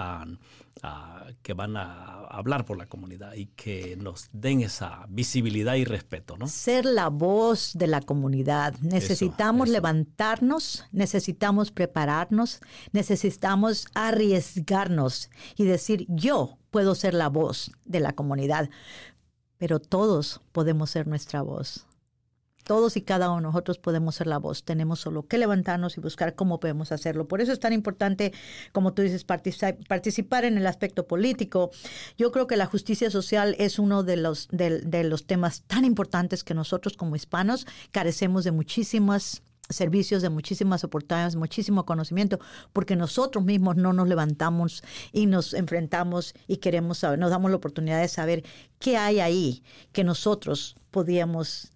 que 1.42 1.54
van 1.56 1.76
a 1.76 2.20
hablar 2.26 2.66
por 2.66 2.78
la 2.78 2.86
comunidad 2.86 3.34
y 3.34 3.48
que 3.48 3.98
nos 3.98 4.30
den 4.32 4.62
esa 4.62 5.08
visibilidad 5.10 5.74
y 5.74 5.86
respeto. 5.86 6.38
¿no? 6.38 6.48
Ser 6.48 6.86
la 6.86 7.08
voz 7.08 7.72
de 7.74 7.88
la 7.88 8.00
comunidad. 8.00 8.76
Necesitamos 8.80 9.70
levantarnos, 9.70 10.86
necesitamos 10.92 11.72
prepararnos, 11.72 12.62
necesitamos 12.92 13.88
arriesgarnos 13.96 15.32
y 15.58 15.64
decir 15.64 16.06
yo 16.10 16.60
puedo 16.70 16.94
ser 16.94 17.16
la 17.16 17.30
voz 17.30 17.72
de 17.86 18.02
la 18.02 18.14
comunidad. 18.14 18.70
Pero 19.58 19.80
todos 19.80 20.42
podemos 20.52 20.92
ser 20.92 21.08
nuestra 21.08 21.42
voz. 21.42 21.85
Todos 22.66 22.98
y 22.98 23.02
cada 23.04 23.30
uno 23.30 23.38
de 23.38 23.44
nosotros 23.44 23.78
podemos 23.78 24.16
ser 24.16 24.26
la 24.26 24.40
voz. 24.40 24.64
Tenemos 24.64 25.00
solo 25.00 25.28
que 25.28 25.38
levantarnos 25.38 25.98
y 25.98 26.02
buscar 26.02 26.34
cómo 26.34 26.60
podemos 26.60 26.92
hacerlo. 26.92 27.28
Por 27.28 27.40
eso 27.40 27.52
es 27.52 27.60
tan 27.60 27.74
importante, 27.74 28.34
como 28.72 28.94
tú 28.94 29.04
dices, 29.04 29.24
participar 29.24 30.46
en 30.46 30.58
el 30.58 30.66
aspecto 30.66 31.06
político. 31.06 31.70
Yo 32.18 32.32
creo 32.32 32.48
que 32.48 32.58
la 32.58 32.66
justicia 32.66 33.12
social 33.12 33.56
es 33.60 33.78
uno 33.78 34.02
de 34.02 34.18
los, 34.18 34.48
de, 34.52 35.04
los 35.04 35.28
temas 35.28 35.62
tan 35.68 35.86
importantes 35.86 36.44
que 36.44 36.56
nosotros 36.56 36.98
como 36.98 37.16
hispanos 37.16 37.68
carecemos 37.92 38.44
de 38.44 38.52
muchísimos 38.52 39.44
servicios, 39.70 40.24
de 40.24 40.30
muchísimas 40.30 40.84
oportunidades, 40.84 41.36
muchísimo 41.36 41.86
conocimiento, 41.86 42.40
porque 42.74 42.96
nosotros 42.96 43.44
mismos 43.44 43.76
no 43.76 43.94
nos 43.94 44.08
levantamos 44.08 44.84
y 45.12 45.28
nos 45.28 45.54
enfrentamos 45.54 46.34
y 46.48 46.58
queremos 46.58 47.00
saber, 47.00 47.20
nos 47.20 47.30
damos 47.30 47.52
la 47.52 47.58
oportunidad 47.58 48.02
de 48.02 48.08
saber 48.08 48.44
qué 48.80 48.98
hay 48.98 49.20
ahí 49.20 49.64
que 49.92 50.04
nosotros 50.04 50.76
podíamos 50.92 51.72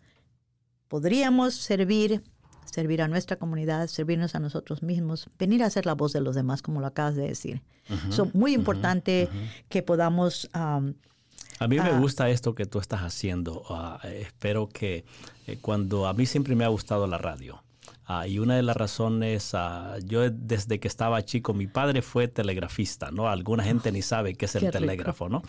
podríamos 0.90 1.54
servir, 1.54 2.22
servir 2.66 3.02
a 3.02 3.08
nuestra 3.08 3.38
comunidad, 3.38 3.88
servirnos 3.88 4.36
a 4.36 4.40
nosotros 4.40 4.84
mismos, 4.84 5.30
venir 5.40 5.64
a 5.64 5.70
ser 5.70 5.86
la 5.86 5.96
voz 5.96 6.12
de 6.12 6.20
los 6.20 6.36
demás, 6.36 6.62
como 6.62 6.82
lo 6.82 6.88
acabas 6.88 7.16
de 7.16 7.28
decir. 7.28 7.62
Es 8.10 8.36
muy 8.36 8.54
importante 8.54 9.30
que 9.70 9.82
podamos... 9.82 10.50
a 10.54 10.82
mí 10.82 11.76
me 11.78 11.80
ah, 11.80 12.00
gusta 12.00 12.30
esto 12.30 12.54
que 12.54 12.66
tú 12.66 12.80
estás 12.80 13.02
haciendo. 13.02 13.64
Ah, 13.70 14.00
espero 14.04 14.68
que 14.68 15.06
eh, 15.48 15.58
cuando 15.62 16.08
a 16.08 16.14
mí 16.14 16.26
siempre 16.26 16.56
me 16.56 16.66
ha 16.66 16.70
gustado 16.70 17.08
la 17.08 17.18
radio. 17.18 17.64
Ah, 18.12 18.26
y 18.26 18.40
una 18.40 18.56
de 18.56 18.64
las 18.64 18.76
razones, 18.76 19.54
ah, 19.54 19.98
yo 20.04 20.28
desde 20.32 20.80
que 20.80 20.88
estaba 20.88 21.24
chico, 21.24 21.54
mi 21.54 21.68
padre 21.68 22.02
fue 22.02 22.28
telegrafista, 22.28 23.12
¿no? 23.12 23.30
Alguna 23.30 23.64
gente 23.64 23.92
ni 23.92 24.02
sabe 24.02 24.34
qué 24.34 24.46
es 24.46 24.56
el 24.56 24.72
telégrafo, 24.72 25.30
¿no? 25.30 25.44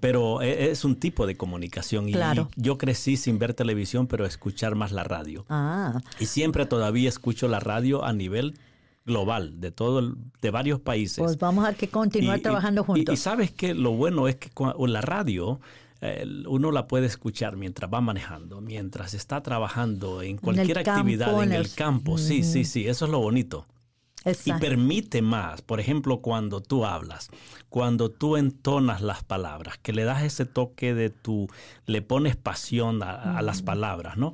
Pero 0.00 0.40
e, 0.40 0.70
es 0.70 0.84
un 0.84 0.94
tipo 0.94 1.26
de 1.26 1.36
comunicación. 1.36 2.08
Y 2.08 2.14
yo 2.54 2.78
crecí 2.78 3.16
sin 3.16 3.40
ver 3.40 3.54
televisión, 3.54 4.06
pero 4.06 4.24
escuchar 4.24 4.76
más 4.76 4.92
la 4.92 5.02
radio. 5.02 5.46
Ah. 5.48 6.00
Y 6.20 6.26
siempre 6.26 6.64
todavía 6.64 7.08
escucho 7.08 7.48
la 7.48 7.58
radio 7.58 8.04
a 8.04 8.12
nivel 8.12 8.56
global 9.04 9.60
de 9.60 9.72
todo 9.72 10.14
de 10.40 10.50
varios 10.52 10.78
países. 10.78 11.18
Pues 11.18 11.36
vamos 11.38 11.66
a 11.66 11.74
que 11.74 11.88
continuar 11.88 12.38
trabajando 12.38 12.84
juntos. 12.84 13.12
Y, 13.14 13.16
sabes 13.16 13.50
que 13.50 13.74
lo 13.74 13.90
bueno 13.90 14.28
es 14.28 14.36
que 14.36 14.50
con 14.50 14.92
la 14.92 15.00
radio 15.00 15.58
uno 16.46 16.72
la 16.72 16.86
puede 16.86 17.06
escuchar 17.06 17.56
mientras 17.56 17.92
va 17.92 18.00
manejando, 18.00 18.60
mientras 18.60 19.14
está 19.14 19.42
trabajando 19.42 20.22
en 20.22 20.36
cualquier 20.36 20.78
actividad 20.78 21.42
en, 21.42 21.52
el, 21.52 21.72
campo. 21.74 22.18
Sí, 22.18 22.42
sí, 22.42 22.64
sí, 22.64 22.86
eso 22.86 23.06
es 23.06 23.10
lo 23.10 23.20
bonito. 23.20 23.66
Y 24.44 24.52
permite 24.54 25.22
más, 25.22 25.62
por 25.62 25.78
ejemplo, 25.78 26.20
cuando 26.20 26.60
tú 26.60 26.84
hablas, 26.84 27.30
cuando 27.68 28.10
tú 28.10 28.36
entonas 28.36 29.00
las 29.00 29.22
palabras, 29.22 29.78
que 29.78 29.92
le 29.92 30.02
das 30.02 30.24
ese 30.24 30.44
toque 30.44 30.94
de 30.94 31.10
tu, 31.10 31.48
le 31.86 32.02
pones 32.02 32.34
pasión 32.34 33.04
a, 33.04 33.40
las 33.42 33.62
palabras, 33.62 34.16
¿no? 34.16 34.32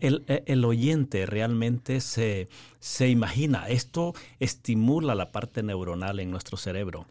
el, 0.00 0.24
el, 0.26 0.64
oyente 0.64 1.26
realmente 1.26 2.00
se, 2.00 2.48
se 2.80 3.10
imagina, 3.10 3.68
esto 3.68 4.14
estimula 4.40 5.14
la 5.14 5.30
parte 5.30 5.62
neuronal 5.62 6.20
en 6.20 6.30
nuestro 6.30 6.56
cerebro 6.56 7.04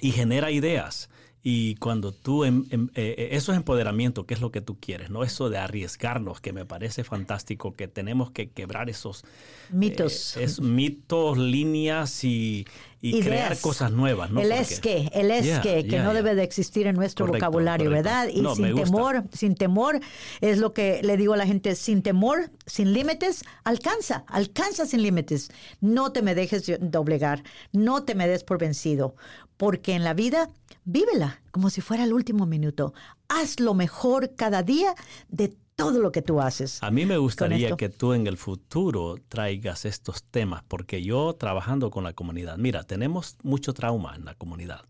y 0.00 0.12
genera 0.12 0.50
ideas. 0.50 1.08
Y 1.42 1.76
cuando 1.76 2.10
tú, 2.10 2.44
em, 2.44 2.66
em, 2.70 2.88
eh, 2.96 3.14
eh, 3.16 3.28
eso 3.32 3.52
es 3.52 3.58
empoderamiento, 3.58 4.26
que 4.26 4.34
es 4.34 4.40
lo 4.40 4.50
que 4.50 4.60
tú 4.60 4.76
quieres, 4.80 5.08
¿no? 5.08 5.22
Eso 5.22 5.48
de 5.48 5.58
arriesgarnos, 5.58 6.40
que 6.40 6.52
me 6.52 6.64
parece 6.64 7.04
fantástico, 7.04 7.74
que 7.74 7.86
tenemos 7.86 8.32
que 8.32 8.50
quebrar 8.50 8.90
esos 8.90 9.24
mitos, 9.70 10.36
eh, 10.36 10.48
mitos, 10.60 11.38
líneas 11.38 12.24
y, 12.24 12.66
crear 13.00 13.56
cosas 13.60 13.92
nuevas, 13.92 14.32
¿no? 14.32 14.40
El 14.40 14.50
es 14.50 14.80
que, 14.80 15.08
el 15.14 15.30
es 15.30 15.60
que, 15.60 15.86
que 15.86 16.00
no 16.00 16.12
debe 16.12 16.34
de 16.34 16.42
existir 16.42 16.88
en 16.88 16.96
nuestro 16.96 17.28
vocabulario, 17.28 17.88
¿verdad? 17.88 18.26
Y 18.26 18.44
sin 18.56 18.74
temor, 18.74 19.22
sin 19.32 19.54
temor, 19.54 20.00
es 20.40 20.58
lo 20.58 20.74
que 20.74 21.00
le 21.04 21.16
digo 21.16 21.34
a 21.34 21.36
la 21.36 21.46
gente, 21.46 21.76
sin 21.76 22.02
temor, 22.02 22.50
sin 22.66 22.92
límites, 22.92 23.44
alcanza, 23.62 24.24
alcanza 24.26 24.86
sin 24.86 25.02
límites. 25.02 25.50
No 25.80 26.10
te 26.10 26.22
me 26.22 26.34
dejes 26.34 26.72
doblegar, 26.80 27.44
no 27.70 28.02
te 28.02 28.16
me 28.16 28.26
des 28.26 28.42
por 28.42 28.58
vencido, 28.58 29.14
porque 29.56 29.94
en 29.94 30.02
la 30.02 30.14
vida 30.14 30.50
vívela 30.88 31.42
como 31.50 31.68
si 31.70 31.80
fuera 31.80 32.04
el 32.04 32.12
último 32.12 32.46
minuto. 32.46 32.94
Haz 33.28 33.60
lo 33.60 33.74
mejor 33.74 34.34
cada 34.34 34.62
día 34.62 34.94
de 35.28 35.54
todo 35.76 36.00
lo 36.00 36.10
que 36.10 36.22
tú 36.22 36.40
haces. 36.40 36.82
A 36.82 36.90
mí 36.90 37.06
me 37.06 37.18
gustaría 37.18 37.76
que 37.76 37.88
tú 37.88 38.14
en 38.14 38.26
el 38.26 38.36
futuro 38.36 39.16
traigas 39.28 39.84
estos 39.84 40.24
temas, 40.24 40.64
porque 40.66 41.02
yo 41.02 41.34
trabajando 41.34 41.90
con 41.90 42.04
la 42.04 42.14
comunidad, 42.14 42.56
mira, 42.56 42.82
tenemos 42.82 43.36
mucho 43.42 43.74
trauma 43.74 44.16
en 44.16 44.24
la 44.24 44.34
comunidad, 44.34 44.80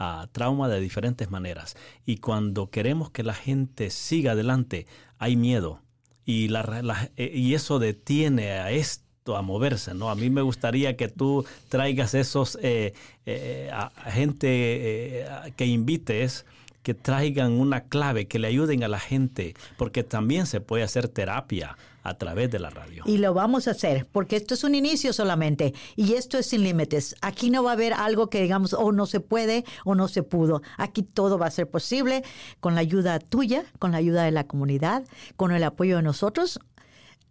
uh, 0.00 0.26
trauma 0.32 0.68
de 0.68 0.80
diferentes 0.80 1.30
maneras, 1.30 1.76
y 2.04 2.16
cuando 2.16 2.70
queremos 2.70 3.10
que 3.10 3.22
la 3.22 3.34
gente 3.34 3.90
siga 3.90 4.32
adelante, 4.32 4.86
hay 5.18 5.36
miedo, 5.36 5.80
y, 6.24 6.48
la, 6.48 7.10
eh, 7.16 7.30
y 7.32 7.54
eso 7.54 7.78
detiene 7.78 8.52
a 8.52 8.70
esto 8.72 9.11
a 9.26 9.42
moverse, 9.42 9.94
¿no? 9.94 10.10
A 10.10 10.14
mí 10.14 10.30
me 10.30 10.42
gustaría 10.42 10.96
que 10.96 11.08
tú 11.08 11.44
traigas 11.68 12.14
esos 12.14 12.58
eh, 12.60 12.92
eh, 13.24 13.70
a 13.72 13.90
gente 14.10 14.48
eh, 14.48 15.52
que 15.56 15.66
invites 15.66 16.44
que 16.82 16.94
traigan 16.94 17.52
una 17.52 17.84
clave, 17.84 18.26
que 18.26 18.40
le 18.40 18.48
ayuden 18.48 18.82
a 18.82 18.88
la 18.88 18.98
gente, 18.98 19.54
porque 19.76 20.02
también 20.02 20.46
se 20.46 20.60
puede 20.60 20.82
hacer 20.82 21.06
terapia 21.06 21.76
a 22.02 22.14
través 22.14 22.50
de 22.50 22.58
la 22.58 22.70
radio. 22.70 23.04
Y 23.06 23.18
lo 23.18 23.32
vamos 23.34 23.68
a 23.68 23.70
hacer, 23.70 24.08
porque 24.10 24.34
esto 24.34 24.54
es 24.54 24.64
un 24.64 24.74
inicio 24.74 25.12
solamente, 25.12 25.74
y 25.94 26.14
esto 26.14 26.38
es 26.38 26.46
sin 26.46 26.64
límites. 26.64 27.14
Aquí 27.20 27.50
no 27.50 27.62
va 27.62 27.70
a 27.70 27.74
haber 27.74 27.92
algo 27.92 28.28
que 28.28 28.42
digamos, 28.42 28.72
o 28.72 28.80
oh, 28.80 28.90
no 28.90 29.06
se 29.06 29.20
puede 29.20 29.64
o 29.84 29.94
no 29.94 30.08
se 30.08 30.24
pudo. 30.24 30.60
Aquí 30.76 31.04
todo 31.04 31.38
va 31.38 31.46
a 31.46 31.52
ser 31.52 31.70
posible 31.70 32.24
con 32.58 32.74
la 32.74 32.80
ayuda 32.80 33.20
tuya, 33.20 33.64
con 33.78 33.92
la 33.92 33.98
ayuda 33.98 34.24
de 34.24 34.32
la 34.32 34.48
comunidad, 34.48 35.04
con 35.36 35.52
el 35.52 35.62
apoyo 35.62 35.98
de 35.98 36.02
nosotros 36.02 36.58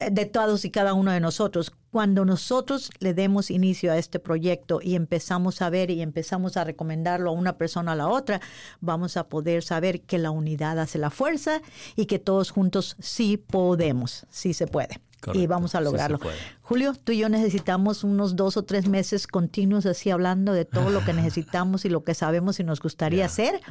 de 0.10 0.26
todos 0.26 0.66
y 0.66 0.72
cada 0.72 0.94
uno 0.94 1.12
de 1.12 1.20
nosotros. 1.20 1.74
Cuando 1.92 2.24
nosotros 2.24 2.90
le 3.00 3.14
demos 3.14 3.52
inicio 3.52 3.92
a 3.92 3.98
este 3.98 4.20
proyecto 4.20 4.80
y 4.82 4.96
empezamos 4.96 5.62
a 5.62 5.70
ver 5.70 5.92
y 5.92 6.02
empezamos 6.02 6.56
a 6.56 6.64
recomendarlo 6.64 7.32
a 7.32 7.34
una 7.34 7.58
persona 7.58 7.92
a 7.92 7.96
la 7.96 8.08
otra, 8.08 8.40
vamos 8.80 9.18
a 9.18 9.28
poder 9.28 9.62
saber 9.62 10.00
que 10.00 10.18
la 10.18 10.32
unidad 10.32 10.80
hace 10.80 10.98
la 10.98 11.10
fuerza 11.10 11.62
y 11.98 12.06
que 12.06 12.18
todos 12.18 12.52
juntos 12.52 12.96
sí 13.00 13.36
podemos, 13.36 14.26
sí 14.30 14.54
se 14.54 14.68
puede 14.68 15.02
y 15.34 15.48
vamos 15.48 15.76
a 15.76 15.82
lograrlo. 15.82 16.20
Julio, 16.62 16.94
tú 16.94 17.12
y 17.12 17.20
yo 17.20 17.30
necesitamos 17.30 18.04
unos 18.04 18.36
dos 18.36 18.58
o 18.58 18.64
tres 18.64 18.88
meses 18.88 19.28
continuos 19.28 19.86
así 19.86 20.10
hablando 20.10 20.54
de 20.54 20.66
todo 20.66 20.90
lo 20.90 21.04
que 21.06 21.14
necesitamos 21.14 21.86
y 21.86 21.90
lo 21.90 22.04
que 22.04 22.14
sabemos 22.14 22.60
y 22.60 22.64
nos 22.64 22.82
gustaría 22.82 23.26
hacer, 23.26 23.62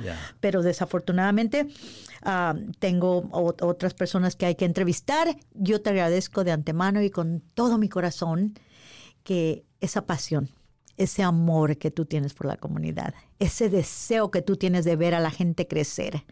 pero 0.41 0.63
desafortunadamente 0.63 1.67
ah, 2.23 2.55
tengo 2.79 3.29
otras 3.33 3.95
personas 3.95 4.37
que 4.37 4.47
hay 4.47 4.55
que 4.55 4.65
entrevistar. 4.65 5.37
Yo 5.55 5.81
te 5.81 5.91
agradezco 5.91 6.45
de 6.45 6.53
antemano 6.53 7.03
y 7.03 7.11
con 7.11 7.43
todo 7.55 7.79
mi 7.79 7.89
corazón 7.89 8.55
que 9.25 9.65
esa 9.81 10.07
pasión 10.07 10.51
ese 11.01 11.23
amor 11.23 11.79
que 11.79 11.91
tú 11.91 12.05
tienes 12.05 12.35
por 12.35 12.47
la 12.47 12.59
comunidad, 12.59 13.15
ese 13.39 13.71
deseo 13.71 14.31
que 14.31 14.43
tú 14.43 14.57
tienes 14.57 14.85
de 14.85 14.97
ver 14.97 15.15
a 15.15 15.21
la 15.21 15.31
gente 15.31 15.67
crecer. 15.67 16.25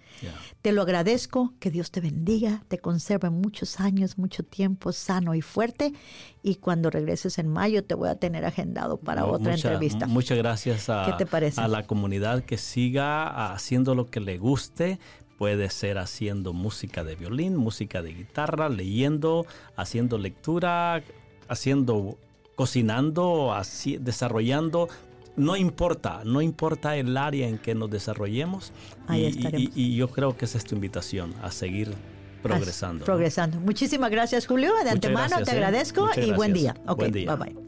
Te 0.60 0.72
lo 0.72 0.82
agradezco, 0.82 1.54
que 1.58 1.70
Dios 1.70 1.90
te 1.90 2.02
bendiga, 2.02 2.62
te 2.68 2.76
conserve 2.76 3.30
muchos 3.30 3.80
años, 3.80 4.18
mucho 4.18 4.42
tiempo 4.42 4.92
sano 4.92 5.34
y 5.34 5.40
fuerte 5.40 5.94
y 6.42 6.56
cuando 6.56 6.90
regreses 6.90 7.38
en 7.38 7.48
mayo 7.48 7.82
te 7.82 7.94
voy 7.94 8.10
a 8.10 8.16
tener 8.16 8.44
agendado 8.44 8.98
para 8.98 9.24
otra 9.24 9.54
entrevista. 9.54 10.06
Muchas 10.06 10.36
gracias 10.36 10.90
a, 10.90 11.16
a 11.56 11.68
la 11.68 11.86
comunidad 11.86 12.44
que 12.44 12.58
siga 12.58 13.52
haciendo 13.54 13.94
lo 13.94 14.10
que 14.10 14.20
le 14.20 14.36
guste, 14.36 14.98
puede 15.38 15.70
ser 15.70 15.96
haciendo 15.96 16.52
música 16.52 17.04
de 17.04 17.16
violín, 17.16 17.56
música 17.56 18.02
de 18.02 18.12
guitarra, 18.12 18.68
leyendo, 18.68 19.46
haciendo 19.76 20.18
lectura, 20.18 21.02
haciendo 21.48 22.18
cocinando, 22.58 23.52
así, 23.54 23.98
desarrollando. 23.98 24.88
No 25.36 25.54
importa, 25.54 26.22
no 26.24 26.42
importa 26.42 26.96
el 26.96 27.16
área 27.16 27.46
en 27.46 27.58
que 27.58 27.76
nos 27.76 27.88
desarrollemos. 27.88 28.72
y, 29.14 29.70
y, 29.76 29.94
yo 29.94 30.08
creo 30.08 30.36
que 30.36 30.46
esa 30.46 30.58
es 30.58 30.64
tu 30.64 30.74
invitación 30.74 31.32
a 31.40 31.52
seguir 31.52 31.94
progresando. 32.42 33.04
progresando. 33.04 33.60
Muchísimas 33.60 34.10
gracias, 34.10 34.48
Julio. 34.48 34.72
De 34.82 34.90
antemano 34.90 35.36
te 35.44 35.52
¿eh? 35.52 35.54
agradezco 35.54 36.08
y 36.16 36.32
buen 36.32 36.52
día. 36.52 36.74
Ok, 36.88 37.04
bye 37.12 37.36
bye. 37.36 37.67